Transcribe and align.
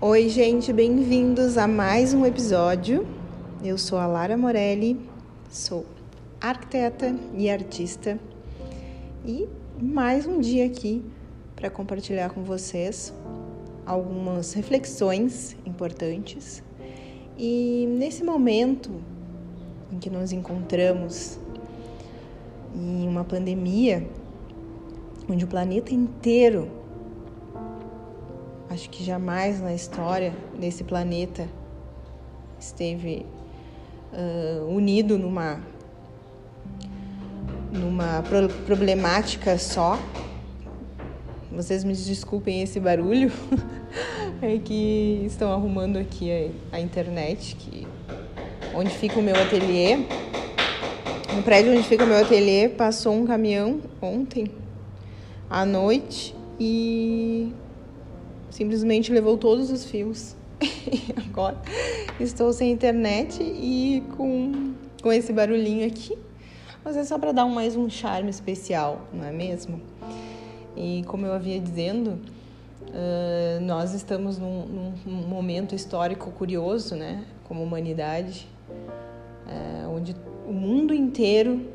Oi, 0.00 0.28
gente, 0.28 0.72
bem-vindos 0.72 1.58
a 1.58 1.66
mais 1.66 2.14
um 2.14 2.24
episódio. 2.24 3.04
Eu 3.64 3.76
sou 3.76 3.98
a 3.98 4.06
Lara 4.06 4.36
Morelli, 4.36 4.96
sou 5.50 5.84
arquiteta 6.40 7.16
e 7.34 7.50
artista 7.50 8.16
e 9.26 9.48
mais 9.82 10.24
um 10.24 10.38
dia 10.38 10.66
aqui 10.66 11.04
para 11.56 11.68
compartilhar 11.68 12.30
com 12.30 12.44
vocês 12.44 13.12
algumas 13.84 14.52
reflexões 14.52 15.56
importantes. 15.66 16.62
E 17.36 17.84
nesse 17.98 18.22
momento 18.22 19.02
em 19.90 19.98
que 19.98 20.08
nos 20.08 20.30
encontramos 20.30 21.40
em 22.72 23.08
uma 23.08 23.24
pandemia, 23.24 24.08
onde 25.28 25.44
o 25.44 25.48
planeta 25.48 25.92
inteiro 25.92 26.77
Acho 28.78 28.90
que 28.90 29.02
jamais 29.02 29.60
na 29.60 29.74
história 29.74 30.32
desse 30.56 30.84
planeta 30.84 31.48
esteve 32.60 33.26
uh, 34.12 34.72
unido 34.72 35.18
numa 35.18 35.60
numa 37.72 38.22
pro 38.22 38.48
problemática 38.66 39.58
só. 39.58 39.98
Vocês 41.50 41.82
me 41.82 41.92
desculpem 41.92 42.62
esse 42.62 42.78
barulho, 42.78 43.32
é 44.40 44.56
que 44.58 45.24
estão 45.26 45.52
arrumando 45.52 45.96
aqui 45.96 46.30
a, 46.72 46.76
a 46.76 46.80
internet, 46.80 47.56
que 47.56 47.84
onde 48.76 48.90
fica 48.90 49.18
o 49.18 49.22
meu 49.24 49.34
ateliê. 49.34 49.96
No 51.34 51.42
prédio 51.42 51.72
onde 51.72 51.82
fica 51.82 52.04
o 52.04 52.06
meu 52.06 52.18
ateliê 52.18 52.68
passou 52.68 53.12
um 53.12 53.26
caminhão 53.26 53.80
ontem 54.00 54.52
à 55.50 55.66
noite 55.66 56.32
e 56.60 57.52
simplesmente 58.50 59.12
levou 59.12 59.36
todos 59.36 59.70
os 59.70 59.84
fios. 59.84 60.36
Agora 61.28 61.56
estou 62.18 62.52
sem 62.52 62.72
internet 62.72 63.42
e 63.42 64.02
com, 64.16 64.74
com 65.02 65.12
esse 65.12 65.32
barulhinho 65.32 65.86
aqui. 65.86 66.16
Mas 66.84 66.96
é 66.96 67.04
só 67.04 67.18
para 67.18 67.32
dar 67.32 67.46
mais 67.46 67.76
um 67.76 67.88
charme 67.90 68.30
especial, 68.30 69.02
não 69.12 69.24
é 69.24 69.32
mesmo? 69.32 69.80
E 70.76 71.02
como 71.06 71.26
eu 71.26 71.32
havia 71.32 71.60
dizendo, 71.60 72.18
uh, 72.88 73.60
nós 73.60 73.92
estamos 73.94 74.38
num, 74.38 74.94
num, 75.04 75.26
momento 75.26 75.74
histórico 75.74 76.30
curioso, 76.30 76.94
né? 76.94 77.24
Como 77.44 77.62
humanidade, 77.62 78.48
uh, 79.46 79.90
onde 79.90 80.14
o 80.46 80.52
mundo 80.52 80.94
inteiro 80.94 81.66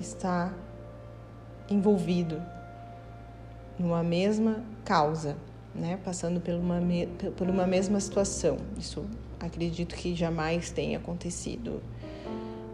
está 0.00 0.52
envolvido 1.70 2.42
numa 3.78 4.02
mesma 4.02 4.62
causa, 4.84 5.36
né, 5.78 5.98
passando 6.04 6.40
por 6.40 6.54
uma, 6.54 6.80
por 7.36 7.48
uma 7.48 7.66
mesma 7.66 8.00
situação. 8.00 8.56
Isso 8.78 9.04
acredito 9.38 9.94
que 9.94 10.14
jamais 10.14 10.70
tenha 10.70 10.98
acontecido, 10.98 11.80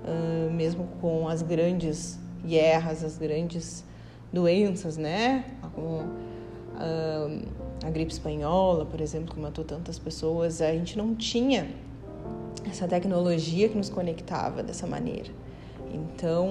uh, 0.05 0.51
mesmo 0.53 0.89
com 1.01 1.29
as 1.29 1.43
grandes 1.43 2.19
guerras, 2.45 3.05
as 3.05 3.19
grandes 3.19 3.85
doenças, 4.33 4.97
né, 4.97 5.45
como 5.75 5.99
uh, 5.99 7.43
a 7.85 7.91
gripe 7.91 8.13
espanhola, 8.13 8.87
por 8.87 9.01
exemplo, 9.01 9.35
que 9.35 9.41
matou 9.41 9.65
tantas 9.65 9.99
pessoas, 9.99 10.63
a 10.63 10.73
gente 10.73 10.97
não 10.97 11.15
tinha 11.15 11.69
essa 12.69 12.87
tecnologia 12.87 13.69
que 13.69 13.77
nos 13.77 13.91
conectava 13.91 14.63
dessa 14.63 14.87
maneira. 14.87 15.31
Então, 15.93 16.49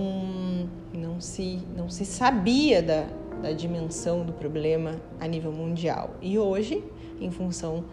não 0.94 1.20
se, 1.20 1.60
não 1.76 1.90
se 1.90 2.06
sabia 2.06 2.82
da, 2.82 3.08
da 3.42 3.52
dimensão 3.52 4.24
do 4.24 4.32
problema 4.34 4.96
a 5.20 5.28
nível 5.28 5.52
mundial. 5.52 6.12
E 6.22 6.38
hoje, 6.38 6.84
em 7.20 7.32
função 7.32 7.84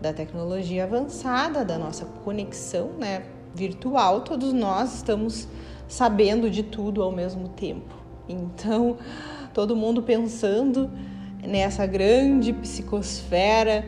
da 0.00 0.12
tecnologia 0.12 0.84
avançada, 0.84 1.64
da 1.64 1.78
nossa 1.78 2.04
conexão 2.24 2.90
né, 2.98 3.24
virtual, 3.54 4.20
todos 4.20 4.52
nós 4.52 4.96
estamos 4.96 5.48
sabendo 5.88 6.50
de 6.50 6.62
tudo 6.62 7.02
ao 7.02 7.12
mesmo 7.12 7.48
tempo. 7.48 7.94
Então, 8.28 8.96
todo 9.54 9.76
mundo 9.76 10.02
pensando 10.02 10.90
nessa 11.42 11.86
grande 11.86 12.52
psicosfera 12.52 13.84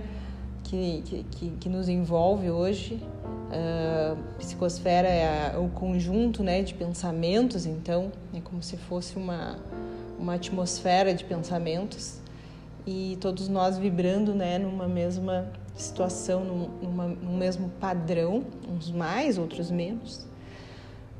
que, 0.64 1.24
que, 1.30 1.50
que 1.50 1.68
nos 1.68 1.88
envolve 1.88 2.50
hoje. 2.50 3.02
Uh, 3.48 4.16
psicosfera 4.38 5.08
é 5.08 5.56
o 5.58 5.68
conjunto 5.68 6.42
né, 6.42 6.62
de 6.62 6.74
pensamentos, 6.74 7.64
então 7.64 8.12
é 8.34 8.40
como 8.40 8.62
se 8.62 8.76
fosse 8.76 9.16
uma, 9.16 9.58
uma 10.18 10.34
atmosfera 10.34 11.14
de 11.14 11.24
pensamentos 11.24 12.20
e 12.86 13.16
todos 13.20 13.48
nós 13.48 13.78
vibrando 13.78 14.34
né, 14.34 14.58
numa 14.58 14.88
mesma 14.88 15.52
situação, 15.74 16.44
num, 16.44 16.68
numa, 16.82 17.06
num 17.06 17.36
mesmo 17.36 17.68
padrão, 17.80 18.44
uns 18.68 18.90
mais, 18.90 19.38
outros 19.38 19.70
menos. 19.70 20.26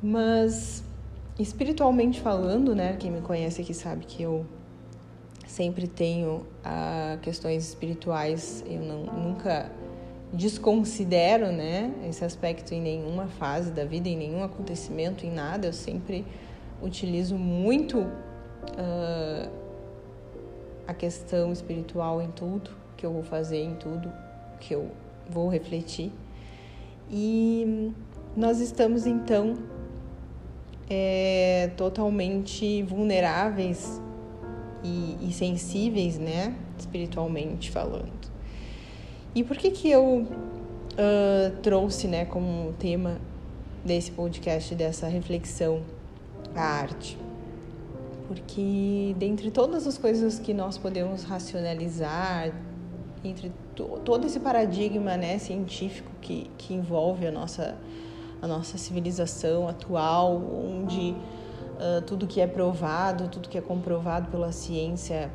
Mas 0.03 0.83
espiritualmente 1.39 2.21
falando, 2.21 2.75
né, 2.75 2.97
quem 2.99 3.11
me 3.11 3.21
conhece 3.21 3.63
aqui 3.63 3.73
sabe 3.73 4.05
que 4.05 4.23
eu 4.23 4.45
sempre 5.47 5.87
tenho 5.87 6.47
ah, 6.65 7.19
questões 7.23 7.69
espirituais, 7.69 8.65
eu 8.67 8.81
não, 8.81 9.05
nunca 9.05 9.71
desconsidero 10.33 11.51
né, 11.53 11.93
esse 12.09 12.25
aspecto 12.25 12.75
em 12.75 12.81
nenhuma 12.81 13.29
fase 13.29 13.71
da 13.71 13.85
vida, 13.85 14.09
em 14.09 14.17
nenhum 14.17 14.43
acontecimento, 14.43 15.25
em 15.25 15.31
nada, 15.31 15.69
eu 15.69 15.73
sempre 15.73 16.25
utilizo 16.83 17.37
muito 17.37 18.07
uh, 18.73 19.51
a 20.87 20.95
questão 20.95 21.53
espiritual 21.53 22.23
em 22.23 22.31
tudo 22.31 22.71
que 22.97 23.05
eu 23.05 23.13
vou 23.13 23.23
fazer, 23.23 23.63
em 23.63 23.75
tudo 23.75 24.11
que 24.59 24.75
eu 24.75 24.91
vou 25.29 25.49
refletir. 25.49 26.13
E 27.11 27.93
nós 28.37 28.61
estamos 28.61 29.07
então 29.07 29.55
é, 30.89 31.71
totalmente 31.77 32.83
vulneráveis 32.83 34.01
e, 34.83 35.17
e, 35.21 35.33
sensíveis, 35.33 36.19
né, 36.19 36.55
espiritualmente 36.79 37.71
falando. 37.71 38.31
E 39.35 39.45
por 39.45 39.57
que 39.57 39.71
que 39.71 39.91
eu 39.91 40.27
uh, 40.27 41.57
trouxe, 41.63 42.09
né, 42.09 42.25
como 42.25 42.73
tema 42.79 43.21
desse 43.85 44.11
podcast, 44.11 44.75
dessa 44.75 45.07
reflexão, 45.07 45.83
a 46.55 46.63
arte? 46.63 47.28
Porque 48.29 49.17
dentre 49.19 49.51
todas 49.51 49.87
as 49.87 49.97
coisas 49.97 50.39
que 50.39 50.53
nós 50.53 50.77
podemos 50.77 51.25
racionalizar, 51.25 52.53
entre 53.25 53.51
to, 53.75 54.01
todo 54.05 54.27
esse 54.27 54.39
paradigma 54.39 55.17
né, 55.17 55.39
científico 55.39 56.11
que, 56.21 56.51
que 56.59 56.75
envolve 56.75 57.27
a 57.27 57.33
nossa, 57.33 57.75
a 58.43 58.47
nossa 58.47 58.77
civilização 58.77 59.67
atual, 59.67 60.37
onde 60.37 61.17
uh, 61.17 62.03
tudo 62.07 62.27
que 62.27 62.39
é 62.39 62.47
provado, 62.47 63.29
tudo 63.29 63.49
que 63.49 63.57
é 63.57 63.63
comprovado 63.63 64.31
pela 64.31 64.53
ciência 64.53 65.33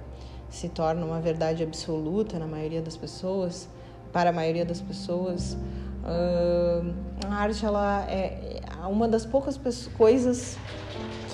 se 0.48 0.70
torna 0.70 1.04
uma 1.04 1.20
verdade 1.20 1.64
absoluta 1.64 2.38
na 2.38 2.46
maioria 2.46 2.82
das 2.82 2.96
pessoas, 2.96 3.68
para 4.12 4.30
a 4.30 4.34
maioria 4.34 4.64
das 4.64 4.80
pessoas. 4.80 5.58
Uh, 6.04 6.94
a 7.26 7.34
arte 7.34 7.66
ela 7.66 8.06
é, 8.08 8.60
é 8.62 8.86
uma 8.86 9.08
das 9.08 9.26
poucas 9.26 9.60
coisas 9.98 10.60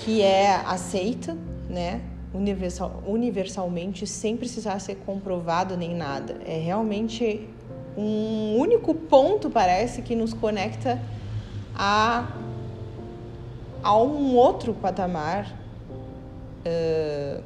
que 0.02 0.22
é 0.22 0.54
aceita 0.64 1.36
né, 1.70 2.02
universal, 2.34 3.02
universalmente 3.06 4.06
sem 4.06 4.36
precisar 4.36 4.78
ser 4.78 4.96
comprovado 5.06 5.76
nem 5.76 5.94
nada. 5.94 6.36
É 6.44 6.58
realmente 6.58 7.48
um 7.96 8.56
único 8.58 8.94
ponto, 8.94 9.50
parece, 9.50 10.02
que 10.02 10.14
nos 10.14 10.32
conecta 10.32 11.00
a, 11.74 12.28
a 13.82 13.96
um 13.98 14.36
outro 14.36 14.74
patamar 14.74 15.56
uh, 16.66 17.42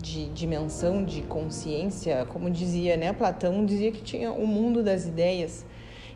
de 0.00 0.28
dimensão, 0.28 1.04
de 1.04 1.22
consciência. 1.22 2.26
Como 2.26 2.50
dizia 2.50 2.96
né, 2.96 3.12
Platão, 3.12 3.64
dizia 3.64 3.90
que 3.92 4.02
tinha 4.02 4.32
o 4.32 4.46
mundo 4.46 4.82
das 4.82 5.06
ideias. 5.06 5.64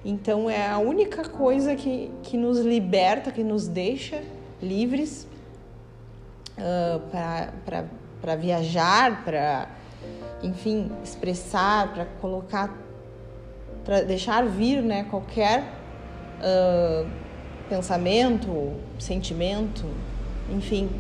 Então 0.05 0.49
é 0.49 0.67
a 0.67 0.79
única 0.79 1.29
coisa 1.29 1.75
que, 1.77 2.11
que 2.23 2.37
nos 2.37 2.59
liberta, 2.61 3.31
que 3.31 3.45
nos 3.45 3.69
deixa 3.69 4.23
livres 4.63 5.27
para 8.21 8.37
viajar, 8.37 9.25
para, 9.25 9.69
enfim, 10.43 10.91
expressar, 11.03 11.93
para 11.93 12.05
colocar, 12.21 12.75
para 13.85 14.03
deixar 14.03 14.47
vir 14.47 14.83
né, 14.83 15.05
qualquer 15.05 15.63
uh, 16.41 17.09
pensamento, 17.69 18.75
sentimento, 18.99 19.87
enfim, 20.51 20.91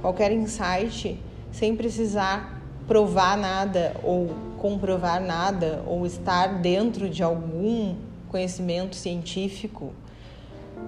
qualquer 0.00 0.32
insight, 0.32 1.20
sem 1.50 1.74
precisar 1.74 2.60
provar 2.86 3.36
nada 3.36 3.94
ou 4.02 4.34
comprovar 4.58 5.20
nada 5.20 5.82
ou 5.86 6.06
estar 6.06 6.60
dentro 6.60 7.08
de 7.08 7.22
algum 7.22 7.94
conhecimento 8.28 8.96
científico 8.96 9.92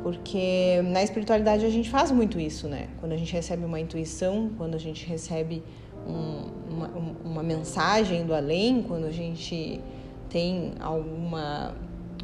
porque 0.02 0.80
na 0.84 1.02
espiritualidade 1.02 1.64
a 1.64 1.70
gente 1.70 1.90
faz 1.90 2.10
muito 2.10 2.40
isso, 2.40 2.68
né? 2.68 2.88
Quando 3.00 3.12
a 3.12 3.16
gente 3.16 3.32
recebe 3.32 3.64
uma 3.64 3.78
intuição, 3.78 4.50
quando 4.56 4.74
a 4.74 4.78
gente 4.78 5.06
recebe 5.06 5.62
um, 6.06 6.72
uma, 6.72 6.90
uma, 7.24 7.42
mensagem 7.42 8.24
do 8.24 8.34
além, 8.34 8.82
quando 8.82 9.06
a 9.06 9.10
gente 9.10 9.80
tem 10.28 10.72
alguma 10.80 11.74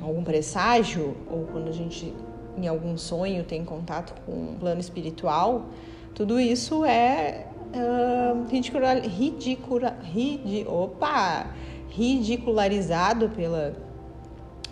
algum 0.00 0.22
presságio 0.22 1.16
ou 1.30 1.44
quando 1.44 1.68
a 1.68 1.72
gente 1.72 2.14
em 2.56 2.66
algum 2.66 2.96
sonho 2.96 3.44
tem 3.44 3.64
contato 3.64 4.14
com 4.24 4.32
um 4.32 4.56
plano 4.58 4.80
espiritual, 4.80 5.66
tudo 6.14 6.40
isso 6.40 6.84
é 6.84 7.46
uh, 7.74 8.46
ridicula, 8.48 8.94
ridicula, 8.94 9.98
ridi, 10.02 10.64
opa, 10.66 11.50
ridicularizado 11.90 13.28
pela, 13.30 13.74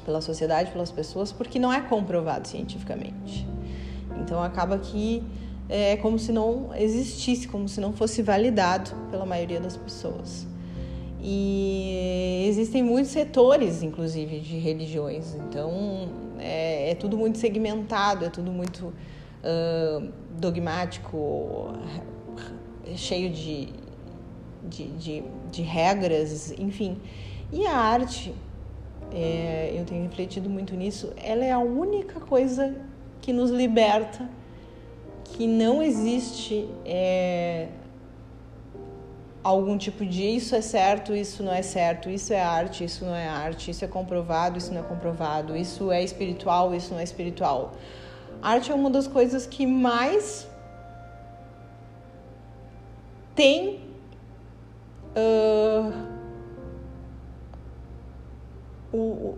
pela 0.04 0.20
sociedade, 0.20 0.70
pelas 0.70 0.90
pessoas, 0.90 1.32
porque 1.32 1.58
não 1.58 1.72
é 1.72 1.80
comprovado 1.80 2.46
cientificamente. 2.48 3.46
Então 4.20 4.42
acaba 4.42 4.78
que 4.78 5.22
é 5.68 5.96
como 5.96 6.18
se 6.18 6.32
não 6.32 6.70
existisse, 6.76 7.48
como 7.48 7.68
se 7.68 7.80
não 7.80 7.92
fosse 7.92 8.22
validado 8.22 8.90
pela 9.10 9.24
maioria 9.24 9.60
das 9.60 9.76
pessoas. 9.76 10.46
E 11.20 12.44
existem 12.48 12.82
muitos 12.82 13.10
setores, 13.10 13.82
inclusive, 13.82 14.40
de 14.40 14.58
religiões. 14.58 15.34
Então 15.34 16.08
é, 16.38 16.90
é 16.90 16.94
tudo 16.94 17.16
muito 17.16 17.38
segmentado, 17.38 18.26
é 18.26 18.28
tudo 18.28 18.52
muito 18.52 18.86
uh, 18.88 20.12
dogmático, 20.38 21.72
cheio 22.96 23.30
de, 23.30 23.68
de, 24.68 24.88
de, 24.88 25.24
de, 25.50 25.62
regras, 25.62 26.52
enfim. 26.58 26.98
E 27.50 27.66
a 27.66 27.74
arte, 27.74 28.34
é, 29.14 29.72
eu 29.74 29.84
tenho 29.84 30.02
refletido 30.02 30.50
muito 30.50 30.74
nisso, 30.74 31.12
ela 31.16 31.44
é 31.44 31.52
a 31.52 31.58
única 31.60 32.18
coisa 32.18 32.74
que 33.22 33.32
nos 33.32 33.50
liberta, 33.50 34.28
que 35.24 35.46
não 35.46 35.80
existe 35.80 36.68
é, 36.84 37.68
algum 39.42 39.78
tipo 39.78 40.04
de 40.04 40.24
isso 40.24 40.56
é 40.56 40.60
certo, 40.60 41.14
isso 41.14 41.42
não 41.42 41.52
é 41.52 41.62
certo, 41.62 42.10
isso 42.10 42.32
é 42.32 42.40
arte, 42.40 42.84
isso 42.84 43.04
não 43.04 43.14
é 43.14 43.28
arte, 43.28 43.70
isso 43.70 43.84
é 43.84 43.88
comprovado, 43.88 44.58
isso 44.58 44.72
não 44.72 44.80
é 44.80 44.84
comprovado, 44.84 45.56
isso 45.56 45.92
é 45.92 46.02
espiritual, 46.02 46.74
isso 46.74 46.92
não 46.92 47.00
é 47.00 47.04
espiritual. 47.04 47.72
A 48.42 48.50
arte 48.50 48.72
é 48.72 48.74
uma 48.74 48.90
das 48.90 49.06
coisas 49.06 49.46
que 49.46 49.66
mais 49.66 50.48
tem 53.34 53.80
uh, 55.16 56.13
o, 58.96 59.36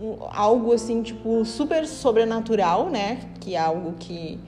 o, 0.00 0.28
algo 0.30 0.72
assim, 0.72 1.02
tipo, 1.02 1.44
super 1.44 1.86
sobrenatural, 1.86 2.88
né? 2.88 3.20
Que 3.40 3.54
é 3.54 3.58
algo 3.58 3.94
que, 3.98 4.38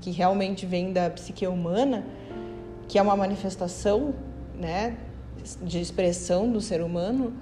que 0.00 0.10
realmente 0.10 0.66
vem 0.66 0.92
da 0.92 1.10
psique 1.10 1.46
humana, 1.46 2.04
que 2.88 2.98
é 2.98 3.02
uma 3.02 3.16
manifestação, 3.16 4.14
né? 4.58 4.96
De 5.62 5.80
expressão 5.80 6.50
do 6.50 6.60
ser 6.60 6.82
humano 6.82 7.32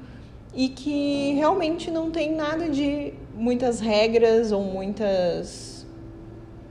e 0.54 0.68
que 0.68 1.32
realmente 1.34 1.90
não 1.90 2.10
tem 2.10 2.32
nada 2.32 2.68
de 2.68 3.12
muitas 3.34 3.80
regras 3.80 4.52
ou 4.52 4.62
muitas 4.62 5.84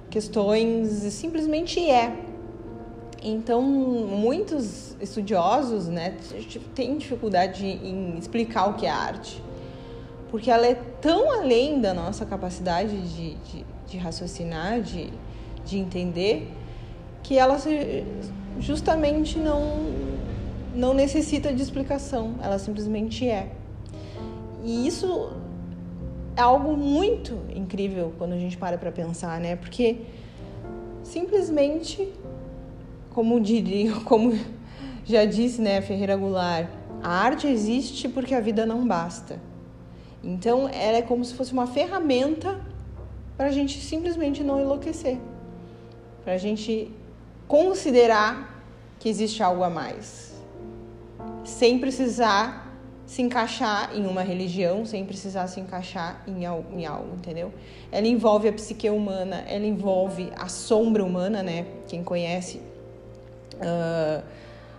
questões, 0.09 0.89
simplesmente 1.13 1.79
é. 1.89 2.15
Então, 3.21 3.61
muitos 3.61 4.95
estudiosos 5.01 5.87
né, 5.87 6.15
têm 6.75 6.97
dificuldade 6.97 7.65
em 7.65 8.17
explicar 8.17 8.69
o 8.69 8.73
que 8.73 8.85
é 8.85 8.89
arte, 8.89 9.41
porque 10.33 10.49
ela 10.49 10.65
é 10.65 10.73
tão 10.99 11.31
além 11.31 11.79
da 11.79 11.93
nossa 11.93 12.25
capacidade 12.25 12.99
de, 13.07 13.35
de, 13.35 13.65
de 13.87 13.97
raciocinar, 13.99 14.81
de, 14.81 15.13
de 15.63 15.77
entender, 15.77 16.51
que 17.21 17.37
ela 17.37 17.55
justamente 18.59 19.37
não, 19.37 19.93
não 20.73 20.91
necessita 20.91 21.53
de 21.53 21.61
explicação, 21.61 22.33
ela 22.41 22.57
simplesmente 22.57 23.29
é. 23.29 23.51
E 24.63 24.87
isso 24.87 25.33
é 26.35 26.41
algo 26.41 26.75
muito 26.75 27.37
incrível 27.55 28.11
quando 28.17 28.33
a 28.33 28.39
gente 28.39 28.57
para 28.57 28.75
para 28.75 28.91
pensar, 28.91 29.39
né? 29.39 29.55
Porque 29.55 29.97
simplesmente 31.03 32.11
como 33.11 33.39
diria, 33.39 33.93
como 34.03 34.33
já 35.05 35.25
disse, 35.25 35.61
né, 35.61 35.79
Ferreira 35.79 36.15
Goulart, 36.15 36.67
a 37.03 37.11
arte 37.11 37.45
existe 37.45 38.09
porque 38.09 38.33
a 38.33 38.39
vida 38.39 38.65
não 38.65 38.87
basta. 38.87 39.52
Então, 40.23 40.69
ela 40.69 40.97
é 40.97 41.01
como 41.01 41.23
se 41.25 41.33
fosse 41.33 41.51
uma 41.51 41.67
ferramenta 41.67 42.61
para 43.35 43.47
a 43.47 43.51
gente 43.51 43.79
simplesmente 43.81 44.43
não 44.43 44.61
enlouquecer, 44.61 45.17
para 46.23 46.33
a 46.33 46.37
gente 46.37 46.91
considerar 47.47 48.63
que 48.99 49.09
existe 49.09 49.43
algo 49.43 49.63
a 49.63 49.69
mais, 49.69 50.33
sem 51.43 51.77
precisar 51.77 52.63
se 53.05 53.21
encaixar 53.21 53.91
em 53.93 54.07
uma 54.07 54.21
religião, 54.21 54.85
sem 54.85 55.05
precisar 55.05 55.47
se 55.47 55.59
encaixar 55.59 56.23
em 56.25 56.45
algo, 56.45 56.79
em 56.79 56.85
algo, 56.85 57.15
entendeu? 57.15 57.53
Ela 57.91 58.07
envolve 58.07 58.47
a 58.47 58.53
psique 58.53 58.89
humana, 58.89 59.43
ela 59.47 59.65
envolve 59.65 60.31
a 60.37 60.47
sombra 60.47 61.03
humana, 61.03 61.43
né? 61.43 61.65
Quem 61.87 62.03
conhece 62.03 62.61
uh, 63.55 64.23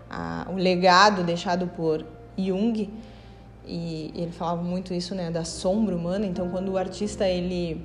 a, 0.08 0.46
o 0.50 0.56
legado 0.56 1.22
deixado 1.22 1.66
por 1.66 2.04
Jung 2.36 2.90
e 3.66 4.12
ele 4.14 4.30
falava 4.32 4.62
muito 4.62 4.92
isso 4.92 5.14
né 5.14 5.30
da 5.30 5.44
sombra 5.44 5.96
humana 5.96 6.26
então 6.26 6.48
quando 6.50 6.70
o 6.70 6.76
artista 6.76 7.28
ele 7.28 7.84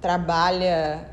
trabalha 0.00 1.08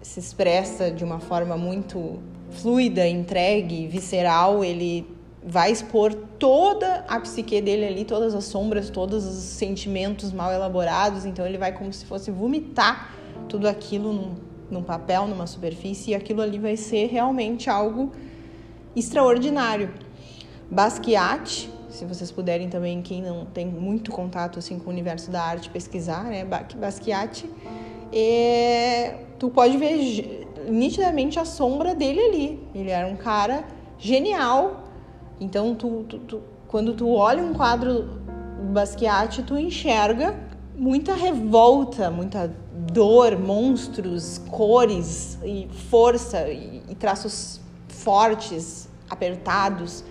se 0.00 0.20
expressa 0.20 0.90
de 0.90 1.04
uma 1.04 1.20
forma 1.20 1.56
muito 1.56 2.18
fluida 2.50 3.06
entregue 3.06 3.86
visceral 3.86 4.64
ele 4.64 5.06
vai 5.42 5.72
expor 5.72 6.14
toda 6.38 7.04
a 7.08 7.18
psique 7.20 7.60
dele 7.60 7.86
ali 7.86 8.04
todas 8.04 8.34
as 8.34 8.44
sombras 8.44 8.90
todos 8.90 9.26
os 9.26 9.42
sentimentos 9.42 10.32
mal 10.32 10.52
elaborados 10.52 11.24
então 11.24 11.46
ele 11.46 11.58
vai 11.58 11.72
como 11.72 11.92
se 11.92 12.04
fosse 12.04 12.30
vomitar 12.30 13.14
tudo 13.48 13.66
aquilo 13.66 14.12
num 14.12 14.50
num 14.70 14.82
papel, 14.82 15.26
numa 15.26 15.46
superfície, 15.46 16.12
e 16.12 16.14
aquilo 16.14 16.40
ali 16.40 16.58
vai 16.58 16.76
ser 16.76 17.06
realmente 17.06 17.68
algo 17.68 18.12
extraordinário. 18.94 19.92
Basquiat, 20.70 21.68
se 21.90 22.04
vocês 22.04 22.30
puderem 22.30 22.68
também, 22.68 23.02
quem 23.02 23.22
não 23.22 23.44
tem 23.44 23.66
muito 23.66 24.10
contato 24.10 24.58
assim 24.58 24.78
com 24.78 24.86
o 24.86 24.92
universo 24.92 25.30
da 25.30 25.42
arte, 25.42 25.68
pesquisar, 25.70 26.24
né? 26.24 26.44
Basquiat, 26.44 27.48
é... 28.12 29.18
tu 29.38 29.50
pode 29.50 29.76
ver 29.76 30.48
nitidamente 30.68 31.38
a 31.38 31.44
sombra 31.44 31.94
dele 31.94 32.20
ali. 32.20 32.68
Ele 32.74 32.90
era 32.90 33.06
um 33.06 33.16
cara 33.16 33.64
genial. 33.98 34.84
Então, 35.40 35.74
tu, 35.74 36.04
tu, 36.08 36.18
tu 36.18 36.42
quando 36.68 36.94
tu 36.94 37.10
olha 37.10 37.42
um 37.42 37.52
quadro 37.52 38.02
do 38.60 38.72
Basquiat, 38.72 39.42
tu 39.42 39.58
enxerga 39.58 40.38
muita 40.76 41.14
revolta, 41.14 42.10
muita 42.10 42.50
dor, 42.72 43.38
monstros, 43.38 44.38
cores 44.48 45.38
e 45.44 45.68
força 45.90 46.48
e, 46.48 46.82
e 46.88 46.94
traços 46.94 47.60
fortes, 47.88 48.88
apertados. 49.08 50.04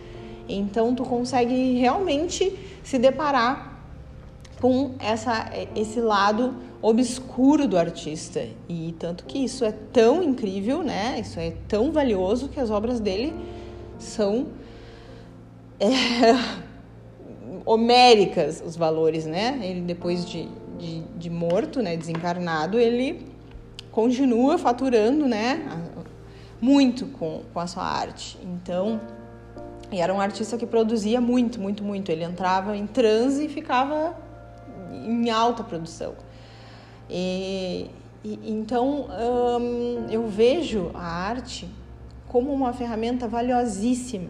Então 0.50 0.94
tu 0.96 1.04
consegue 1.04 1.78
realmente 1.78 2.58
se 2.84 2.98
deparar 2.98 3.80
com 4.60 4.96
essa, 5.00 5.52
esse 5.76 6.02
lado 6.02 6.56
obscuro 6.82 7.68
do 7.68 7.78
artista. 7.78 8.46
E 8.68 8.94
tanto 9.00 9.26
que 9.26 9.38
isso 9.38 9.64
é 9.64 9.72
tão 9.72 10.22
incrível, 10.24 10.84
né? 10.84 11.20
Isso 11.20 11.40
é 11.40 11.54
tão 11.68 11.92
valioso 11.92 12.50
que 12.50 12.60
as 12.60 12.70
obras 12.70 13.00
dele 13.00 13.34
são 13.98 14.48
é, 15.80 15.88
homéricas 17.66 18.62
os 18.66 18.76
valores, 18.76 19.26
né? 19.26 19.60
Ele 19.62 19.82
depois 19.82 20.26
de 20.26 20.50
de, 20.80 21.02
de 21.18 21.30
morto, 21.30 21.82
né, 21.82 21.96
desencarnado, 21.98 22.80
ele 22.80 23.28
continua 23.92 24.58
faturando, 24.58 25.28
né, 25.28 25.68
muito 26.62 27.06
com, 27.08 27.42
com 27.54 27.60
a 27.60 27.68
sua 27.68 27.84
arte. 27.84 28.40
Então, 28.44 29.00
e 29.92 30.00
era 30.00 30.14
um 30.14 30.22
artista 30.22 30.58
que 30.58 30.66
produzia 30.66 31.20
muito, 31.20 31.60
muito, 31.60 31.84
muito. 31.84 32.12
Ele 32.12 32.24
entrava 32.24 32.76
em 32.76 32.86
transe 32.86 33.46
e 33.46 33.50
ficava 33.50 34.16
em 34.92 35.30
alta 35.30 35.64
produção. 35.64 36.14
E, 37.10 37.90
e 38.24 38.40
então 38.52 39.08
hum, 39.60 40.06
eu 40.10 40.28
vejo 40.28 40.92
a 40.94 41.04
arte 41.04 41.70
como 42.28 42.54
uma 42.54 42.72
ferramenta 42.74 43.28
valiosíssima 43.28 44.30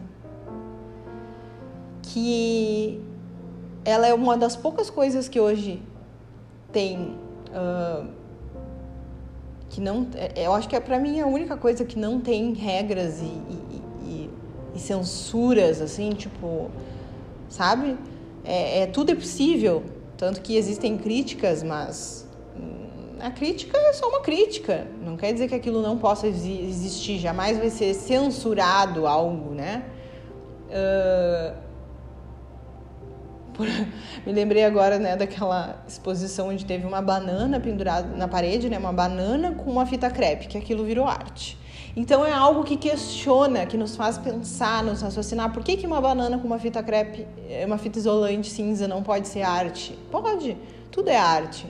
que 2.01 3.01
ela 3.83 4.07
é 4.07 4.13
uma 4.13 4.37
das 4.37 4.55
poucas 4.55 4.89
coisas 4.89 5.27
que 5.27 5.39
hoje 5.39 5.81
tem 6.71 7.17
que 9.69 9.81
não 9.81 10.07
é, 10.15 10.45
eu 10.45 10.53
acho 10.53 10.67
que 10.67 10.75
é 10.75 10.79
para 10.79 10.99
mim 10.99 11.19
a 11.19 11.27
única 11.27 11.57
coisa 11.57 11.85
que 11.85 11.97
não 11.97 12.19
tem 12.19 12.53
regras 12.53 13.21
e, 13.21 13.25
e, 13.25 13.81
censuras 14.79 15.81
assim 15.81 16.11
tipo 16.11 16.69
sabe? 17.49 17.97
É, 18.43 18.81
é, 18.81 18.87
tudo 18.87 19.11
é 19.11 19.15
possível. 19.15 19.83
Tanto 20.17 20.41
que 20.41 20.57
existem 20.57 20.97
críticas 20.97 21.63
mas 21.63 22.27
hum, 22.55 23.17
a 23.19 23.31
crítica 23.31 23.77
é 23.77 23.93
só 23.93 24.07
uma 24.09 24.21
crítica. 24.21 24.87
Não 25.01 25.15
quer 25.17 25.33
dizer 25.33 25.47
que 25.47 25.55
aquilo 25.55 25.81
não 25.81 25.97
possa 25.97 26.27
existir. 26.27 27.19
Jamais 27.19 27.57
vai 27.57 27.69
ser 27.69 27.93
censurado 27.93 29.05
algo 29.07 29.53
né? 29.53 29.83
Uh, 30.69 31.69
Me 34.25 34.31
lembrei 34.31 34.63
agora, 34.63 34.97
né, 34.97 35.15
daquela 35.15 35.83
exposição 35.87 36.49
onde 36.49 36.65
teve 36.65 36.85
uma 36.85 37.01
banana 37.01 37.59
pendurada 37.59 38.15
na 38.15 38.27
parede, 38.27 38.69
né, 38.69 38.77
uma 38.77 38.93
banana 38.93 39.51
com 39.53 39.69
uma 39.69 39.85
fita 39.85 40.09
crepe, 40.09 40.47
que 40.47 40.57
aquilo 40.57 40.83
virou 40.85 41.05
arte. 41.05 41.57
Então 41.95 42.25
é 42.25 42.31
algo 42.31 42.63
que 42.63 42.77
questiona, 42.77 43.65
que 43.65 43.77
nos 43.77 43.95
faz 43.95 44.17
pensar, 44.17 44.83
nos 44.83 45.01
raciocinar. 45.01 45.51
Por 45.51 45.63
que, 45.63 45.75
que 45.75 45.87
uma 45.87 45.99
banana 45.99 46.37
com 46.37 46.45
uma 46.45 46.59
fita 46.59 46.81
crepe, 46.83 47.25
eh, 47.49 47.65
uma 47.65 47.77
fita 47.77 47.97
isolante 47.97 48.49
cinza 48.49 48.87
não 48.87 49.01
pode 49.01 49.27
ser 49.27 49.41
arte? 49.41 49.97
Pode, 50.11 50.57
tudo 50.91 51.09
é 51.09 51.17
arte. 51.17 51.67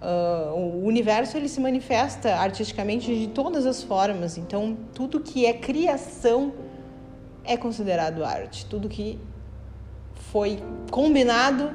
Uh, 0.00 0.54
o 0.54 0.84
universo 0.84 1.36
ele 1.36 1.48
se 1.48 1.58
manifesta 1.58 2.36
artisticamente 2.36 3.12
de 3.14 3.28
todas 3.28 3.66
as 3.66 3.82
formas. 3.82 4.38
Então 4.38 4.76
tudo 4.94 5.20
que 5.20 5.46
é 5.46 5.52
criação 5.52 6.52
é 7.44 7.56
considerado 7.56 8.24
arte. 8.24 8.66
Tudo 8.66 8.88
que 8.88 9.18
foi 10.30 10.62
combinado 10.90 11.72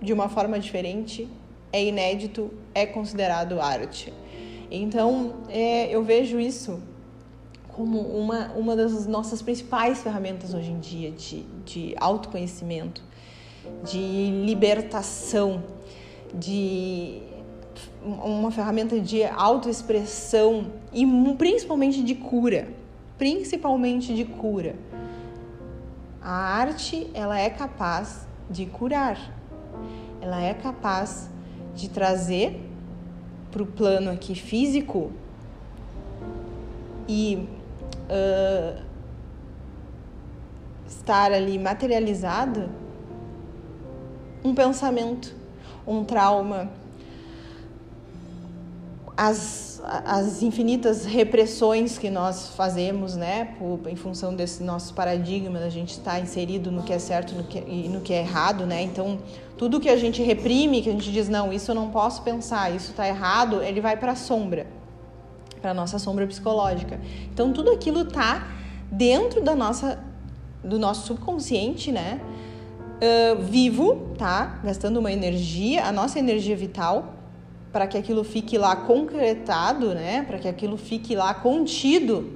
de 0.00 0.12
uma 0.12 0.28
forma 0.28 0.58
diferente 0.58 1.28
é 1.72 1.84
inédito, 1.84 2.50
é 2.74 2.86
considerado 2.86 3.60
arte. 3.60 4.12
Então, 4.70 5.34
é, 5.48 5.88
eu 5.94 6.04
vejo 6.04 6.38
isso 6.38 6.80
como 7.68 8.00
uma, 8.00 8.52
uma 8.52 8.76
das 8.76 9.06
nossas 9.06 9.42
principais 9.42 10.02
ferramentas 10.02 10.54
hoje 10.54 10.70
em 10.70 10.78
dia 10.78 11.10
de, 11.10 11.42
de 11.64 11.94
autoconhecimento, 11.98 13.02
de 13.84 14.30
libertação, 14.44 15.62
de 16.32 17.22
uma 18.02 18.50
ferramenta 18.50 19.00
de 19.00 19.24
autoexpressão 19.24 20.72
e 20.92 21.06
principalmente 21.36 22.02
de 22.02 22.14
cura, 22.14 22.68
principalmente 23.18 24.14
de 24.14 24.24
cura. 24.24 24.76
A 26.22 26.32
arte, 26.32 27.10
ela 27.14 27.38
é 27.38 27.50
capaz 27.50 28.26
de 28.48 28.66
curar. 28.66 29.18
Ela 30.20 30.42
é 30.42 30.52
capaz 30.52 31.30
de 31.74 31.88
trazer 31.88 32.69
para 33.50 33.62
o 33.62 33.66
plano 33.66 34.10
aqui 34.10 34.34
físico 34.34 35.12
e 37.08 37.48
uh, 38.08 38.82
estar 40.86 41.32
ali 41.32 41.58
materializado 41.58 42.68
um 44.44 44.54
pensamento, 44.54 45.34
um 45.86 46.04
trauma, 46.04 46.70
as, 49.16 49.69
as 49.84 50.42
infinitas 50.42 51.04
repressões 51.04 51.98
que 51.98 52.10
nós 52.10 52.50
fazemos, 52.54 53.16
né, 53.16 53.56
por, 53.58 53.80
em 53.88 53.96
função 53.96 54.34
desse 54.34 54.62
nosso 54.62 54.94
paradigma, 54.94 55.58
a 55.58 55.68
gente 55.68 55.90
estar 55.90 56.12
tá 56.12 56.20
inserido 56.20 56.70
no 56.70 56.82
que 56.82 56.92
é 56.92 56.98
certo 56.98 57.34
no 57.34 57.44
que, 57.44 57.58
e 57.58 57.88
no 57.88 58.00
que 58.00 58.12
é 58.12 58.20
errado, 58.20 58.66
né? 58.66 58.82
Então, 58.82 59.18
tudo 59.56 59.80
que 59.80 59.88
a 59.88 59.96
gente 59.96 60.22
reprime, 60.22 60.82
que 60.82 60.88
a 60.88 60.92
gente 60.92 61.10
diz, 61.10 61.28
não, 61.28 61.52
isso 61.52 61.70
eu 61.70 61.74
não 61.74 61.90
posso 61.90 62.22
pensar, 62.22 62.74
isso 62.74 62.90
está 62.90 63.06
errado, 63.06 63.62
ele 63.62 63.80
vai 63.80 63.96
para 63.96 64.12
a 64.12 64.16
sombra, 64.16 64.66
para 65.60 65.70
a 65.70 65.74
nossa 65.74 65.98
sombra 65.98 66.26
psicológica. 66.26 67.00
Então, 67.32 67.52
tudo 67.52 67.70
aquilo 67.70 68.02
está 68.02 68.48
dentro 68.90 69.40
da 69.42 69.54
nossa, 69.54 69.98
do 70.62 70.78
nosso 70.78 71.06
subconsciente, 71.06 71.90
né? 71.90 72.20
Uh, 73.02 73.42
vivo, 73.42 74.14
tá? 74.18 74.60
Gastando 74.62 74.98
uma 74.98 75.10
energia, 75.10 75.86
a 75.86 75.92
nossa 75.92 76.18
energia 76.18 76.54
vital, 76.54 77.14
para 77.72 77.86
que 77.86 77.96
aquilo 77.96 78.24
fique 78.24 78.58
lá 78.58 78.74
concretado, 78.74 79.94
né? 79.94 80.22
Para 80.22 80.38
que 80.38 80.48
aquilo 80.48 80.76
fique 80.76 81.14
lá 81.14 81.32
contido, 81.32 82.32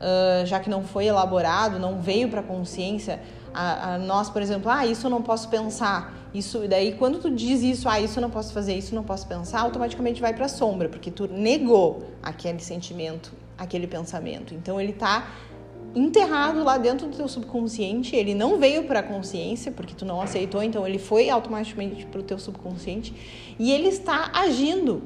uh, 0.00 0.46
já 0.46 0.60
que 0.60 0.70
não 0.70 0.84
foi 0.84 1.06
elaborado, 1.06 1.78
não 1.78 2.00
veio 2.00 2.28
para 2.28 2.40
a 2.40 2.44
consciência. 2.44 3.20
A, 3.52 3.96
nós, 3.96 4.28
por 4.28 4.42
exemplo, 4.42 4.70
ah, 4.70 4.84
isso 4.84 5.06
eu 5.06 5.10
não 5.10 5.22
posso 5.22 5.48
pensar. 5.48 6.14
Isso, 6.34 6.68
daí 6.68 6.92
quando 6.92 7.18
tu 7.18 7.30
diz 7.30 7.62
isso, 7.62 7.88
ah, 7.88 7.98
isso 7.98 8.18
eu 8.18 8.20
não 8.20 8.30
posso 8.30 8.52
fazer, 8.52 8.74
isso 8.74 8.92
eu 8.92 8.96
não 8.96 9.02
posso 9.02 9.26
pensar, 9.26 9.60
automaticamente 9.60 10.20
vai 10.20 10.34
para 10.34 10.44
a 10.44 10.48
sombra, 10.48 10.90
porque 10.90 11.10
tu 11.10 11.26
negou 11.26 12.10
aquele 12.22 12.60
sentimento, 12.60 13.32
aquele 13.56 13.86
pensamento. 13.86 14.52
Então 14.54 14.78
ele 14.78 14.92
está 14.92 15.26
enterrado 15.96 16.62
lá 16.62 16.76
dentro 16.76 17.06
do 17.06 17.16
teu 17.16 17.26
subconsciente, 17.26 18.14
ele 18.14 18.34
não 18.34 18.58
veio 18.58 18.84
para 18.84 19.00
a 19.00 19.02
consciência, 19.02 19.72
porque 19.72 19.94
tu 19.94 20.04
não 20.04 20.20
aceitou, 20.20 20.62
então 20.62 20.86
ele 20.86 20.98
foi 20.98 21.30
automaticamente 21.30 22.04
para 22.04 22.20
o 22.20 22.22
teu 22.22 22.38
subconsciente 22.38 23.14
e 23.58 23.72
ele 23.72 23.88
está 23.88 24.30
agindo 24.34 25.02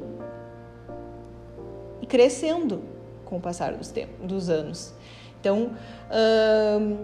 e 2.03 2.07
crescendo 2.07 2.83
com 3.25 3.37
o 3.37 3.41
passar 3.41 3.73
dos, 3.75 3.93
tempos, 3.93 4.27
dos 4.27 4.51
anos. 4.51 4.93
Então, 5.41 5.71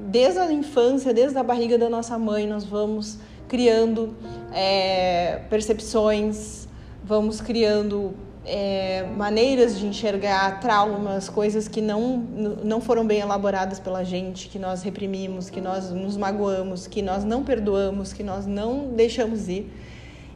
desde 0.08 0.40
a 0.40 0.52
infância, 0.52 1.14
desde 1.14 1.38
a 1.38 1.42
barriga 1.44 1.78
da 1.78 1.88
nossa 1.88 2.18
mãe, 2.18 2.46
nós 2.46 2.64
vamos 2.64 3.18
criando 3.46 4.16
é, 4.52 5.42
percepções, 5.48 6.66
vamos 7.04 7.40
criando 7.40 8.14
é, 8.46 9.04
maneiras 9.16 9.76
de 9.78 9.86
enxergar 9.86 10.60
traumas, 10.60 11.28
coisas 11.28 11.66
que 11.66 11.80
não, 11.80 12.18
não 12.62 12.80
foram 12.80 13.04
bem 13.04 13.20
elaboradas 13.20 13.80
pela 13.80 14.04
gente, 14.04 14.48
que 14.48 14.58
nós 14.58 14.82
reprimimos, 14.82 15.50
que 15.50 15.60
nós 15.60 15.90
nos 15.90 16.16
magoamos, 16.16 16.86
que 16.86 17.02
nós 17.02 17.24
não 17.24 17.42
perdoamos, 17.42 18.12
que 18.12 18.22
nós 18.22 18.46
não 18.46 18.88
deixamos 18.94 19.48
ir. 19.48 19.70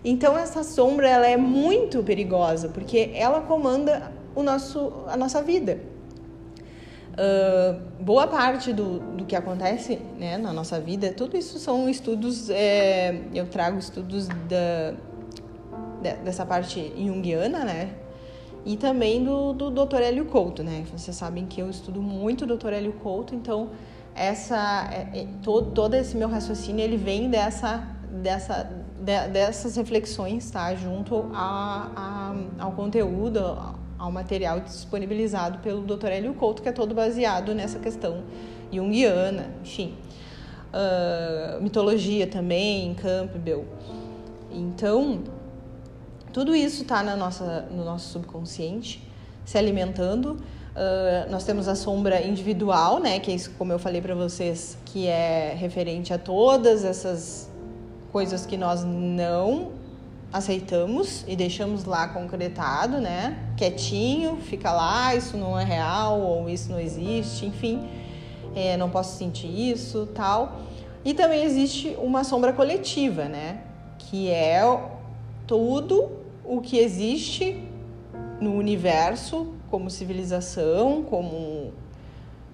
Então 0.05 0.37
essa 0.37 0.65
sombra 0.65 1.09
ela 1.09 1.27
é 1.27 1.37
muito 1.37 2.03
perigosa 2.03 2.69
porque 2.69 3.11
ela 3.15 3.43
comanda 3.43 4.11
o 4.35 4.43
nosso, 4.43 4.93
a 5.07 5.17
nossa 5.17 5.43
vida. 5.43 5.79
Uh, 7.13 7.81
boa 8.03 8.27
parte 8.27 8.73
do, 8.73 8.99
do 8.99 9.25
que 9.25 9.37
acontece 9.37 10.01
né, 10.19 10.39
na 10.39 10.53
nossa 10.53 10.81
vida, 10.81 11.13
tudo 11.13 11.37
isso 11.37 11.59
são 11.59 11.89
estudos, 11.89 12.49
é, 12.49 13.21
eu 13.35 13.47
trago 13.47 13.79
estudos 13.79 14.27
da, 14.49 14.95
dessa 16.25 16.47
parte 16.47 16.93
junguiana, 16.97 17.65
né? 17.65 17.91
E 18.65 18.77
também 18.77 19.25
do, 19.25 19.53
do 19.53 19.71
Dr. 19.71 20.01
Hélio 20.03 20.27
Couto, 20.27 20.63
né? 20.63 20.85
Vocês 20.95 21.17
sabem 21.17 21.47
que 21.47 21.61
eu 21.61 21.71
estudo 21.71 22.03
muito 22.03 22.45
o 22.45 22.57
Dr. 22.57 22.73
Hélio 22.73 22.93
Couto, 22.95 23.35
então 23.35 23.71
essa, 24.15 24.89
é, 24.93 25.21
é, 25.21 25.27
todo, 25.43 25.71
todo 25.71 25.95
esse 25.95 26.17
meu 26.17 26.29
raciocínio 26.29 26.85
ele 26.85 26.97
vem 26.97 27.31
dessa, 27.31 27.89
dessa, 28.11 28.71
de, 28.99 29.29
dessas 29.29 29.77
reflexões, 29.77 30.51
tá? 30.51 30.75
Junto 30.75 31.31
a, 31.33 32.35
a, 32.59 32.65
ao 32.65 32.73
conteúdo, 32.73 33.41
ao 33.99 34.13
material 34.13 34.61
disponibilizado 34.61 35.59
pelo 35.61 35.83
Dr. 35.83 36.09
Hélio 36.09 36.35
Couto, 36.35 36.63
que 36.63 36.69
é 36.69 36.73
todo 36.73 36.95
baseado 36.95 37.55
nessa 37.55 37.79
questão 37.79 38.23
junguiana, 38.73 39.51
enfim. 39.63 39.95
Uh, 40.73 41.61
mitologia 41.63 42.27
também, 42.27 42.95
Campbell. 42.95 43.65
Então, 44.53 45.21
tudo 46.33 46.55
isso 46.55 46.83
está 46.83 47.03
no 47.03 47.17
nosso 47.85 48.13
subconsciente, 48.13 49.03
se 49.45 49.59
alimentando. 49.59 50.37
Uh, 50.71 51.31
nós 51.31 51.45
temos 51.45 51.67
a 51.67 51.75
sombra 51.75 52.23
individual, 52.25 53.01
né, 53.01 53.19
que 53.19 53.31
é 53.31 53.35
isso, 53.35 53.51
como 53.59 53.73
eu 53.73 53.79
falei 53.79 54.01
para 54.01 54.15
vocês, 54.15 54.79
que 54.87 55.09
é 55.09 55.55
referente 55.59 56.13
a 56.13 56.19
todas 56.19 56.85
essas 56.85 57.51
coisas 58.13 58.47
que 58.47 58.57
nós 58.57 58.85
não 58.85 59.73
aceitamos 60.33 61.25
e 61.27 61.35
deixamos 61.35 61.85
lá 61.85 62.07
concretado, 62.09 62.99
né? 62.99 63.37
Quietinho, 63.57 64.37
fica 64.37 64.73
lá, 64.73 65.15
isso 65.15 65.37
não 65.37 65.59
é 65.59 65.65
real 65.65 66.21
ou 66.21 66.49
isso 66.49 66.71
não 66.71 66.79
existe, 66.79 67.47
enfim, 67.47 67.89
é, 68.55 68.77
não 68.77 68.89
posso 68.89 69.19
sentir 69.19 69.49
isso, 69.49 70.09
tal. 70.15 70.61
E 71.05 71.15
também 71.15 71.43
existe 71.43 71.97
uma 72.01 72.23
sombra 72.23 72.53
coletiva, 72.53 73.25
né? 73.25 73.63
Que 73.99 74.31
é 74.31 74.63
tudo 75.47 76.20
o 76.51 76.61
que 76.61 76.79
existe 76.79 77.57
no 78.41 78.55
universo 78.57 79.55
como 79.71 79.89
civilização, 79.89 81.05
como 81.05 81.73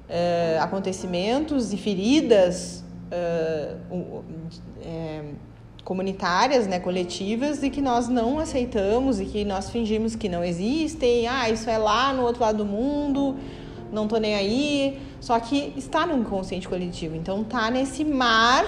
é, 0.06 0.58
acontecimentos 0.60 1.72
e 1.72 1.78
feridas. 1.78 2.84
É, 3.10 3.76
é, 4.82 5.24
comunitárias, 5.82 6.66
né, 6.66 6.80
coletivas, 6.80 7.62
e 7.62 7.70
que 7.70 7.80
nós 7.80 8.08
não 8.08 8.40
aceitamos 8.40 9.20
e 9.20 9.24
que 9.24 9.44
nós 9.44 9.70
fingimos 9.70 10.16
que 10.16 10.28
não 10.28 10.42
existem. 10.42 11.28
Ah, 11.28 11.48
isso 11.48 11.70
é 11.70 11.78
lá 11.78 12.12
no 12.12 12.24
outro 12.24 12.42
lado 12.42 12.58
do 12.58 12.64
mundo, 12.66 13.36
não 13.92 14.08
tô 14.08 14.16
nem 14.16 14.34
aí. 14.34 15.00
Só 15.20 15.38
que 15.38 15.72
está 15.76 16.04
no 16.04 16.18
inconsciente 16.18 16.68
coletivo. 16.68 17.14
Então 17.14 17.44
tá 17.44 17.70
nesse 17.70 18.04
mar, 18.04 18.64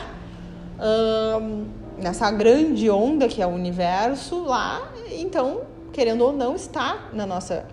nessa 1.98 2.30
grande 2.30 2.88
onda 2.88 3.26
que 3.26 3.42
é 3.42 3.46
o 3.46 3.50
universo 3.50 4.44
lá. 4.44 4.88
Então, 5.12 5.62
querendo 5.92 6.22
ou 6.22 6.32
não, 6.32 6.54
está 6.54 7.08
na 7.12 7.26
nossa 7.26 7.66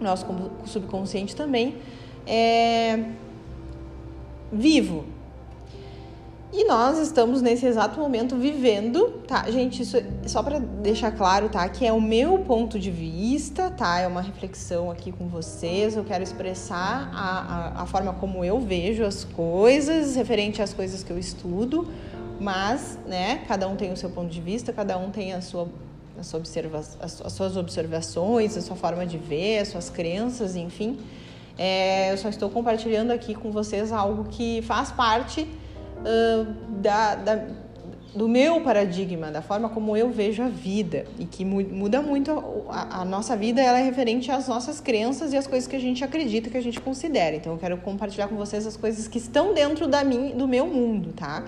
nosso 0.00 0.26
subconsciente 0.66 1.36
também 1.36 1.76
é 2.26 2.98
vivo, 4.52 5.04
e 6.56 6.62
nós 6.68 6.98
estamos 6.98 7.42
nesse 7.42 7.66
exato 7.66 7.98
momento 7.98 8.36
vivendo, 8.36 9.22
tá? 9.26 9.50
Gente, 9.50 9.82
isso 9.82 9.96
é 9.96 10.04
só 10.24 10.40
para 10.40 10.60
deixar 10.60 11.10
claro, 11.10 11.48
tá? 11.48 11.68
Que 11.68 11.84
é 11.84 11.92
o 11.92 12.00
meu 12.00 12.38
ponto 12.38 12.78
de 12.78 12.92
vista, 12.92 13.72
tá? 13.72 13.98
É 13.98 14.06
uma 14.06 14.20
reflexão 14.20 14.88
aqui 14.88 15.10
com 15.10 15.26
vocês. 15.26 15.96
Eu 15.96 16.04
quero 16.04 16.22
expressar 16.22 17.10
a, 17.12 17.80
a, 17.80 17.82
a 17.82 17.86
forma 17.86 18.12
como 18.12 18.44
eu 18.44 18.60
vejo 18.60 19.02
as 19.02 19.24
coisas, 19.24 20.14
referente 20.14 20.62
às 20.62 20.72
coisas 20.72 21.02
que 21.02 21.10
eu 21.10 21.18
estudo. 21.18 21.88
mas, 22.40 23.00
né, 23.04 23.42
cada 23.48 23.66
um 23.66 23.74
tem 23.74 23.92
o 23.92 23.96
seu 23.96 24.10
ponto 24.10 24.28
de 24.28 24.40
vista, 24.40 24.72
cada 24.72 24.96
um 24.96 25.10
tem 25.10 25.32
a 25.32 25.40
sua, 25.40 25.68
sua 26.22 26.38
observa 26.38 26.78
as 26.78 27.32
suas 27.32 27.56
observações, 27.56 28.56
a 28.56 28.60
sua 28.60 28.76
forma 28.76 29.04
de 29.06 29.18
ver, 29.18 29.58
as 29.58 29.68
suas 29.68 29.90
crenças, 29.90 30.54
enfim. 30.54 30.98
É, 31.58 32.12
eu 32.12 32.18
só 32.18 32.28
estou 32.28 32.50
compartilhando 32.50 33.10
aqui 33.12 33.34
com 33.34 33.50
vocês 33.50 33.92
algo 33.92 34.24
que 34.24 34.62
faz 34.62 34.90
parte 34.90 35.42
uh, 35.42 36.52
da, 36.80 37.14
da, 37.14 37.46
do 38.14 38.28
meu 38.28 38.60
paradigma, 38.60 39.30
da 39.30 39.40
forma 39.40 39.68
como 39.68 39.96
eu 39.96 40.10
vejo 40.10 40.42
a 40.42 40.48
vida 40.48 41.04
e 41.18 41.24
que 41.24 41.44
muda 41.44 42.02
muito 42.02 42.30
a, 42.68 43.02
a, 43.02 43.04
nossa 43.04 43.36
vida, 43.36 43.60
ela 43.60 43.78
é 43.78 43.82
referente 43.82 44.30
às 44.30 44.48
nossas 44.48 44.80
crenças 44.80 45.32
e 45.32 45.36
às 45.36 45.46
coisas 45.46 45.68
que 45.68 45.76
a 45.76 45.80
gente 45.80 46.02
acredita, 46.02 46.50
que 46.50 46.56
a 46.56 46.62
gente 46.62 46.80
considera. 46.80 47.36
Então 47.36 47.52
eu 47.52 47.58
quero 47.58 47.76
compartilhar 47.78 48.26
com 48.26 48.36
vocês 48.36 48.66
as 48.66 48.76
coisas 48.76 49.06
que 49.06 49.18
estão 49.18 49.54
dentro 49.54 49.86
da 49.86 50.02
mim, 50.02 50.30
do 50.36 50.48
meu 50.48 50.66
mundo, 50.66 51.12
tá? 51.12 51.44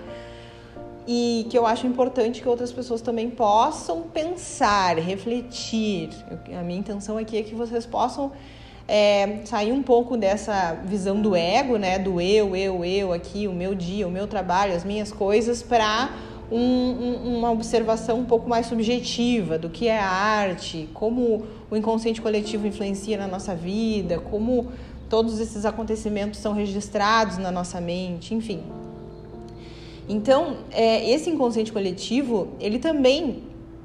E 1.07 1.47
que 1.49 1.57
eu 1.57 1.65
acho 1.65 1.87
importante 1.87 2.43
que 2.43 2.49
outras 2.49 2.73
pessoas 2.73 3.01
também 3.01 3.31
possam 3.31 4.03
pensar, 4.03 4.99
refletir. 4.99 6.11
Eu, 6.49 6.59
a 6.59 6.63
minha 6.63 6.81
intenção 6.81 7.17
aqui 7.17 7.37
é 7.37 7.43
que 7.43 7.55
vocês 7.55 7.87
possam 7.87 8.33
é, 8.89 9.41
sair 9.45 9.73
um 9.73 9.83
pouco 9.83 10.17
dessa 10.17 10.75
visão 10.85 11.21
do 11.21 11.35
ego, 11.35 11.77
né? 11.77 11.99
Do 11.99 12.21
eu, 12.21 12.57
eu, 12.57 12.85
eu 12.85 13.13
aqui, 13.13 13.47
o 13.47 13.53
meu 13.53 13.75
dia, 13.75 14.07
o 14.07 14.11
meu 14.11 14.27
trabalho, 14.27 14.75
as 14.75 14.85
minhas 14.85 15.13
coisas, 15.13 15.63
para 15.63 16.11
um, 16.51 16.59
um, 16.59 17.39
uma 17.39 17.51
observação 17.51 18.21
um 18.21 18.25
pouco 18.25 18.49
mais 18.49 18.67
subjetiva 18.67 19.59
do 19.59 19.69
que 19.69 19.89
é 19.89 19.99
a 19.99 20.09
arte, 20.09 20.89
como 20.95 21.45
o 21.71 21.77
inconsciente 21.77 22.21
coletivo 22.21 22.67
influencia 22.67 23.17
na 23.17 23.27
nossa 23.27 23.55
vida, 23.55 24.19
como 24.19 24.69
todos 25.09 25.41
esses 25.41 25.65
acontecimentos 25.65 26.39
são 26.41 26.53
registrados 26.53 27.39
na 27.39 27.51
nossa 27.51 27.81
mente, 27.81 28.35
enfim. 28.35 28.63
Então, 30.09 30.59
é, 30.71 31.11
esse 31.11 31.29
inconsciente 31.29 31.73
coletivo, 31.73 32.49
ele 32.61 32.79
também, 32.79 33.43